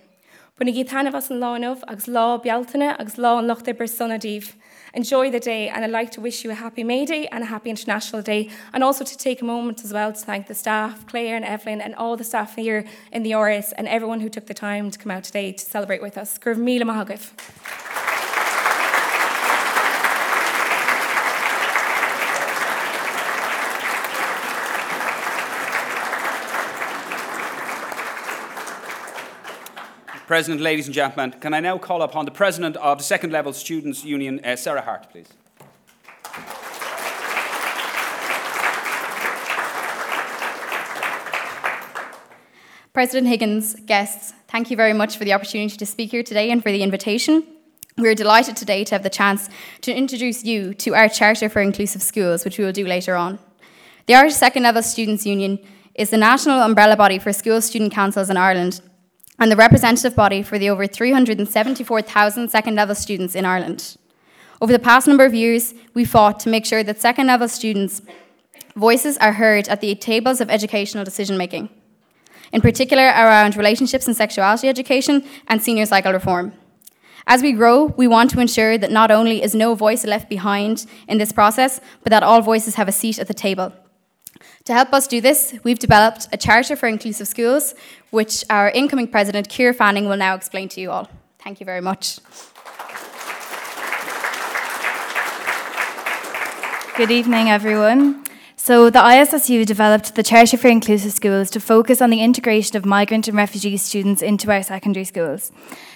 Buna 0.58 0.74
gí 0.74 0.88
tanmh 0.88 1.14
as 1.14 1.32
an 1.32 1.42
láinmh 1.42 1.84
agus 1.90 2.06
lá 2.06 2.42
bealtainine 2.42 2.96
agus 2.98 3.18
lá 3.18 3.44
an. 3.44 4.54
Enjoy 4.96 5.32
the 5.32 5.40
day 5.40 5.70
and 5.70 5.84
I'd 5.84 5.90
like 5.90 6.12
to 6.12 6.22
wish 6.22 6.44
you 6.44 6.52
a 6.52 6.54
happy 6.54 6.84
May 6.84 7.04
Day 7.06 7.28
and 7.32 7.44
a 7.44 7.48
happy 7.48 7.72
International 7.72 8.22
Day 8.22 8.52
and 8.74 8.84
also 8.84 9.04
to 9.04 9.18
take 9.18 9.42
a 9.42 9.46
moment 9.46 9.84
as 9.84 9.92
well 9.92 10.14
to 10.14 10.20
thank 10.20 10.46
the 10.46 10.54
staff, 10.54 11.08
Claire 11.08 11.36
and 11.36 11.44
Evelyn 11.44 11.82
and 11.82 11.96
all 11.96 12.16
the 12.16 12.24
staff 12.24 12.56
here 12.56 12.86
in 13.12 13.24
the 13.24 13.32
Áras 13.32 13.74
and 13.76 13.88
everyone 13.88 14.20
who 14.20 14.30
took 14.30 14.46
the 14.46 14.54
time 14.54 14.92
to 14.92 15.00
come 15.00 15.10
out 15.10 15.24
today 15.24 15.52
to 15.52 15.66
celebrate 15.66 16.04
with 16.04 16.16
us. 16.16 16.38
Gurv 16.38 16.58
Mila 16.58 16.86
Mahagif. 16.86 18.13
President, 30.26 30.62
ladies 30.62 30.86
and 30.86 30.96
gentlemen, 30.96 31.32
can 31.42 31.54
I 31.54 31.60
now 31.60 31.78
call 31.78 32.02
upon 32.02 32.24
the 32.24 32.32
President 32.32 32.78
of 32.78 32.98
the 32.98 33.04
Second 33.04 33.34
Level 33.34 33.52
Students' 33.52 34.06
Union, 34.06 34.40
uh, 34.46 34.56
Sarah 34.56 34.82
Hart, 34.82 35.10
please. 35.12 35.28
President 42.94 43.28
Higgins, 43.28 43.76
guests, 43.86 44.34
thank 44.48 44.72
you 44.72 44.78
very 44.78 44.94
much 44.94 45.18
for 45.18 45.26
the 45.26 45.34
opportunity 45.34 45.76
to 45.76 45.86
speak 45.86 46.12
here 46.12 46.24
today 46.24 46.52
and 46.52 46.64
for 46.64 46.72
the 46.72 46.84
invitation. 46.84 47.46
We're 47.98 48.16
delighted 48.16 48.56
today 48.56 48.86
to 48.86 48.96
have 48.96 49.04
the 49.04 49.10
chance 49.10 49.50
to 49.82 49.94
introduce 49.94 50.46
you 50.46 50.74
to 50.76 50.96
our 50.96 51.10
Charter 51.10 51.50
for 51.50 51.62
Inclusive 51.62 52.02
Schools, 52.02 52.46
which 52.46 52.58
we 52.58 52.64
will 52.64 52.72
do 52.72 52.88
later 52.88 53.16
on. 53.16 53.40
The 54.06 54.16
Irish 54.16 54.36
Second 54.36 54.64
Level 54.64 54.84
Students' 54.84 55.26
Union 55.26 55.60
is 55.96 56.12
the 56.12 56.18
national 56.18 56.62
umbrella 56.62 56.96
body 56.96 57.20
for 57.20 57.34
school 57.34 57.60
student 57.60 57.92
councils 57.92 58.30
in 58.30 58.38
Ireland 58.38 58.80
and 59.40 59.52
the 59.52 59.56
representative 59.56 60.16
body 60.16 60.44
for 60.44 60.60
the 60.60 60.70
over 60.70 60.88
374,000 60.88 62.50
second 62.50 62.76
level 62.76 62.96
students 62.96 63.36
in 63.36 63.46
Ireland. 63.46 63.98
Over 64.62 64.72
the 64.72 64.80
past 64.80 65.08
number 65.08 65.26
of 65.26 65.34
years, 65.34 65.74
we 65.94 66.06
fought 66.06 66.40
to 66.42 66.50
make 66.50 66.66
sure 66.66 66.84
that 66.84 67.02
second 67.02 67.28
level 67.28 67.48
students' 67.48 68.02
voices 68.76 69.18
are 69.18 69.34
heard 69.34 69.68
at 69.68 69.82
the 69.82 69.96
tables 69.96 70.40
of 70.40 70.50
educational 70.50 71.04
decision 71.04 71.38
making 71.38 71.70
in 72.54 72.62
particular 72.62 73.04
around 73.04 73.58
relationships 73.58 74.08
and 74.08 74.16
sexuality 74.16 74.70
education 74.70 75.24
and 75.48 75.62
senior 75.62 75.86
cycle 75.86 76.14
reform. 76.14 76.54
As 77.26 77.42
we 77.42 77.52
grow, 77.52 77.86
we 77.86 78.08
want 78.08 78.30
to 78.32 78.40
ensure 78.40 78.78
that 78.78 78.92
not 78.92 79.10
only 79.10 79.42
is 79.42 79.56
no 79.56 79.76
voice 79.76 80.06
left 80.06 80.30
behind 80.30 80.86
in 81.08 81.18
this 81.18 81.32
process, 81.32 81.82
but 82.04 82.12
that 82.12 82.24
all 82.24 82.42
voices 82.42 82.76
have 82.76 82.88
a 82.88 82.92
seat 82.92 83.18
at 83.18 83.28
the 83.28 83.34
table. 83.34 83.74
To 84.66 84.74
help 84.74 84.94
us 84.94 85.08
do 85.08 85.20
this, 85.20 85.54
we've 85.66 85.78
developed 85.78 86.30
a 86.32 86.38
charter 86.38 86.78
for 86.78 86.88
inclusive 86.88 87.28
schools, 87.28 87.76
which 88.12 88.46
our 88.50 88.70
incoming 88.70 89.10
president, 89.10 89.50
Keir 89.50 89.74
Fanning, 89.74 90.08
will 90.08 90.16
now 90.16 90.36
explain 90.36 90.70
to 90.70 90.80
you 90.80 90.90
all. 90.90 91.10
Thank 91.44 91.60
you 91.60 91.66
very 91.66 91.82
much. 91.82 92.20
Good 96.96 97.12
evening, 97.12 97.50
everyone. 97.50 98.24
So, 98.56 98.90
the 98.90 99.00
ISSU 99.00 99.66
developed 99.66 100.16
the 100.16 100.24
Charter 100.24 100.56
for 100.56 100.70
Inclusive 100.70 101.12
Schools 101.12 101.50
to 101.50 101.60
focus 101.60 102.02
on 102.02 102.10
the 102.10 102.22
integration 102.22 102.78
of 102.78 102.86
migrant 102.86 103.28
and 103.28 103.36
refugee 103.36 103.76
students 103.76 104.22
into 104.22 104.50
our 104.50 104.64
secondary 104.64 105.04
schools. 105.04 105.52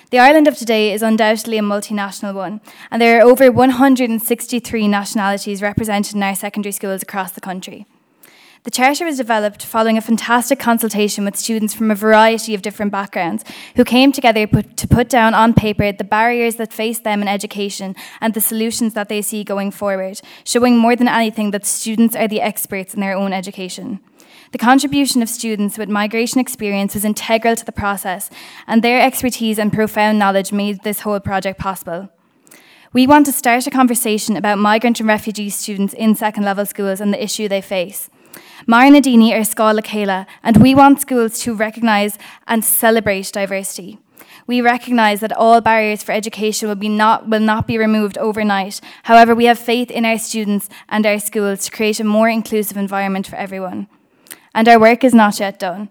The 0.10 0.20
Ireland 0.20 0.50
of 0.50 0.58
today 0.58 0.92
is 0.92 1.02
undoubtedly 1.02 1.58
a 1.58 1.62
multinational 1.62 2.34
one, 2.34 2.60
and 2.92 3.02
there 3.02 3.18
are 3.18 3.26
over 3.26 3.50
163 3.50 4.88
nationalities 4.90 5.62
represented 5.62 6.16
in 6.16 6.24
our 6.24 6.36
secondary 6.36 6.74
schools 6.74 7.02
across 7.02 7.32
the 7.32 7.40
country. 7.40 7.86
The 8.68 8.72
Charter 8.72 9.06
was 9.06 9.16
developed 9.16 9.64
following 9.64 9.98
a 9.98 10.02
fantastic 10.02 10.60
consultation 10.60 11.24
with 11.24 11.38
students 11.38 11.74
from 11.74 11.90
a 11.90 11.96
variety 11.96 12.54
of 12.54 12.62
different 12.62 12.92
backgrounds 12.92 13.46
who 13.78 13.86
came 13.86 14.12
together 14.12 14.46
to 14.46 14.88
put 14.90 15.08
down 15.08 15.34
on 15.34 15.54
paper 15.54 15.94
the 15.94 16.04
barriers 16.04 16.58
that 16.58 16.74
face 16.74 17.00
them 17.00 17.22
in 17.22 17.30
education 17.30 17.96
and 18.20 18.34
the 18.34 18.42
solutions 18.42 18.94
that 18.94 19.08
they 19.08 19.22
see 19.22 19.46
going 19.46 19.72
forward, 19.72 20.20
showing 20.44 20.78
more 20.78 20.98
than 20.98 21.08
anything 21.08 21.52
that 21.52 21.66
students 21.66 22.14
are 22.14 22.28
the 22.28 22.42
experts 22.42 22.94
in 22.94 23.00
their 23.00 23.16
own 23.16 23.32
education. 23.32 24.02
The 24.52 24.58
contribution 24.58 25.22
of 25.22 25.30
students 25.30 25.78
with 25.78 25.88
migration 25.88 26.42
experience 26.42 26.94
was 26.94 27.06
integral 27.06 27.56
to 27.56 27.64
the 27.64 27.72
process, 27.72 28.30
and 28.68 28.84
their 28.84 29.02
expertise 29.02 29.58
and 29.58 29.72
profound 29.72 30.20
knowledge 30.20 30.52
made 30.52 30.84
this 30.84 31.00
whole 31.00 31.22
project 31.22 31.58
possible. 31.58 32.10
We 32.92 33.08
want 33.08 33.28
to 33.28 33.32
start 33.32 33.66
a 33.66 33.72
conversation 33.72 34.36
about 34.36 34.60
migrant 34.60 35.00
and 35.00 35.08
refugee 35.08 35.52
students 35.52 35.94
in 35.94 36.16
second 36.16 36.44
level 36.44 36.66
schools 36.66 37.00
and 37.00 37.14
the 37.14 37.24
issue 37.24 37.48
they 37.48 37.62
face. 37.62 38.10
Mar 38.66 38.84
Nadini 38.86 39.32
are 39.34 39.44
Scala 39.44 39.82
Kayla, 39.82 40.26
and 40.44 40.58
we 40.58 40.76
want 40.76 41.02
schools 41.02 41.40
to 41.40 41.56
recognise 41.56 42.18
and 42.48 42.66
celebrate 42.66 43.32
diversity. 43.32 44.00
We 44.48 44.62
recognise 44.62 45.20
that 45.20 45.34
all 45.34 45.62
barriers 45.62 46.04
for 46.04 46.14
education 46.14 46.68
will, 46.68 46.76
be 46.76 46.90
not, 46.90 47.28
will 47.28 47.42
not 47.42 47.68
be 47.68 47.78
removed 47.78 48.18
overnight. 48.18 48.80
However, 49.04 49.36
we 49.36 49.46
have 49.46 49.60
faith 49.60 49.92
in 49.92 50.06
our 50.06 50.18
students 50.18 50.70
and 50.88 51.06
our 51.06 51.20
schools 51.20 51.66
to 51.66 51.72
create 51.72 52.00
a 52.00 52.06
more 52.06 52.30
inclusive 52.30 52.78
environment 52.78 53.28
for 53.28 53.36
everyone. 53.36 53.88
And 54.54 54.68
our 54.68 54.80
work 54.80 55.04
is 55.04 55.14
not 55.14 55.40
yet 55.40 55.60
done. 55.60 55.90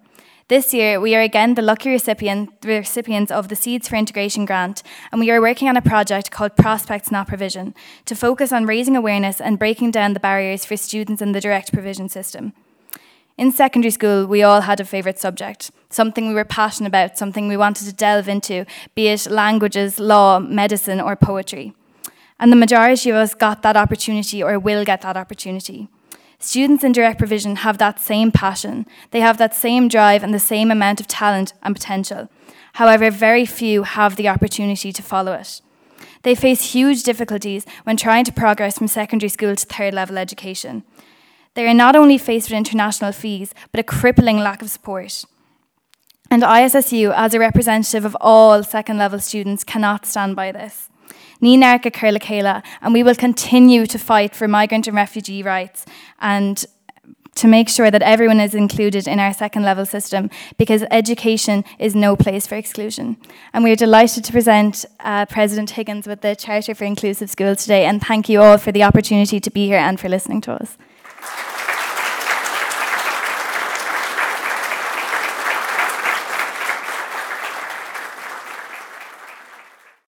This 0.48 0.72
year, 0.72 1.00
we 1.00 1.16
are 1.16 1.22
again 1.22 1.54
the 1.54 1.60
lucky 1.62 1.90
recipient, 1.90 2.50
recipients 2.64 3.32
of 3.32 3.48
the 3.48 3.56
Seeds 3.56 3.88
for 3.88 3.96
Integration 3.96 4.44
grant, 4.44 4.84
and 5.10 5.20
we 5.20 5.28
are 5.32 5.40
working 5.40 5.68
on 5.68 5.76
a 5.76 5.82
project 5.82 6.30
called 6.30 6.54
Prospects 6.54 7.10
Not 7.10 7.26
Provision 7.26 7.74
to 8.04 8.14
focus 8.14 8.52
on 8.52 8.64
raising 8.64 8.94
awareness 8.94 9.40
and 9.40 9.58
breaking 9.58 9.90
down 9.90 10.12
the 10.12 10.20
barriers 10.20 10.64
for 10.64 10.76
students 10.76 11.20
in 11.20 11.32
the 11.32 11.40
direct 11.40 11.72
provision 11.72 12.08
system. 12.08 12.52
In 13.36 13.50
secondary 13.50 13.90
school, 13.90 14.24
we 14.24 14.44
all 14.44 14.60
had 14.60 14.78
a 14.78 14.84
favourite 14.84 15.18
subject, 15.18 15.72
something 15.90 16.28
we 16.28 16.34
were 16.34 16.44
passionate 16.44 16.90
about, 16.90 17.18
something 17.18 17.48
we 17.48 17.56
wanted 17.56 17.86
to 17.86 17.92
delve 17.92 18.28
into, 18.28 18.66
be 18.94 19.08
it 19.08 19.26
languages, 19.26 19.98
law, 19.98 20.38
medicine, 20.38 21.00
or 21.00 21.16
poetry. 21.16 21.74
And 22.38 22.52
the 22.52 22.56
majority 22.56 23.10
of 23.10 23.16
us 23.16 23.34
got 23.34 23.62
that 23.62 23.76
opportunity 23.76 24.44
or 24.44 24.60
will 24.60 24.84
get 24.84 25.00
that 25.00 25.16
opportunity. 25.16 25.88
Students 26.38 26.84
in 26.84 26.92
direct 26.92 27.18
provision 27.18 27.56
have 27.56 27.78
that 27.78 27.98
same 27.98 28.30
passion, 28.30 28.86
they 29.10 29.20
have 29.20 29.38
that 29.38 29.54
same 29.54 29.88
drive 29.88 30.22
and 30.22 30.34
the 30.34 30.38
same 30.38 30.70
amount 30.70 31.00
of 31.00 31.06
talent 31.06 31.54
and 31.62 31.74
potential. 31.74 32.28
However, 32.74 33.10
very 33.10 33.46
few 33.46 33.84
have 33.84 34.16
the 34.16 34.28
opportunity 34.28 34.92
to 34.92 35.02
follow 35.02 35.32
it. 35.32 35.62
They 36.22 36.34
face 36.34 36.72
huge 36.72 37.04
difficulties 37.04 37.64
when 37.84 37.96
trying 37.96 38.24
to 38.24 38.32
progress 38.32 38.76
from 38.76 38.88
secondary 38.88 39.30
school 39.30 39.56
to 39.56 39.66
third 39.66 39.94
level 39.94 40.18
education. 40.18 40.82
They 41.54 41.66
are 41.66 41.72
not 41.72 41.96
only 41.96 42.18
faced 42.18 42.50
with 42.50 42.58
international 42.58 43.12
fees, 43.12 43.54
but 43.72 43.80
a 43.80 43.82
crippling 43.82 44.38
lack 44.38 44.60
of 44.60 44.68
support. 44.68 45.24
And 46.30 46.42
ISSU, 46.42 47.14
as 47.16 47.32
a 47.32 47.38
representative 47.38 48.04
of 48.04 48.16
all 48.20 48.62
second 48.62 48.98
level 48.98 49.20
students, 49.20 49.64
cannot 49.64 50.04
stand 50.04 50.36
by 50.36 50.52
this. 50.52 50.90
Ní 51.42 51.58
Kayla, 51.58 52.62
and 52.80 52.92
we 52.94 53.02
will 53.02 53.14
continue 53.14 53.86
to 53.86 53.98
fight 53.98 54.34
for 54.34 54.48
migrant 54.48 54.86
and 54.86 54.96
refugee 54.96 55.42
rights 55.42 55.84
and 56.20 56.64
to 57.36 57.46
make 57.46 57.68
sure 57.68 57.90
that 57.90 58.02
everyone 58.02 58.40
is 58.40 58.54
included 58.54 59.06
in 59.06 59.20
our 59.20 59.32
second 59.32 59.62
level 59.62 59.86
system 59.86 60.30
because 60.56 60.84
education 60.90 61.64
is 61.78 61.94
no 61.94 62.16
place 62.16 62.46
for 62.46 62.56
exclusion. 62.56 63.18
And 63.52 63.62
we 63.62 63.70
are 63.72 63.76
delighted 63.76 64.24
to 64.24 64.32
present 64.32 64.86
uh, 65.00 65.26
President 65.26 65.70
Higgins 65.70 66.06
with 66.06 66.22
the 66.22 66.34
Charter 66.34 66.74
for 66.74 66.84
Inclusive 66.84 67.30
Schools 67.30 67.62
today, 67.62 67.84
and 67.84 68.02
thank 68.02 68.28
you 68.28 68.40
all 68.40 68.56
for 68.58 68.72
the 68.72 68.82
opportunity 68.82 69.38
to 69.38 69.50
be 69.50 69.66
here 69.66 69.78
and 69.78 70.00
for 70.00 70.08
listening 70.08 70.40
to 70.42 70.52
us. 70.52 70.78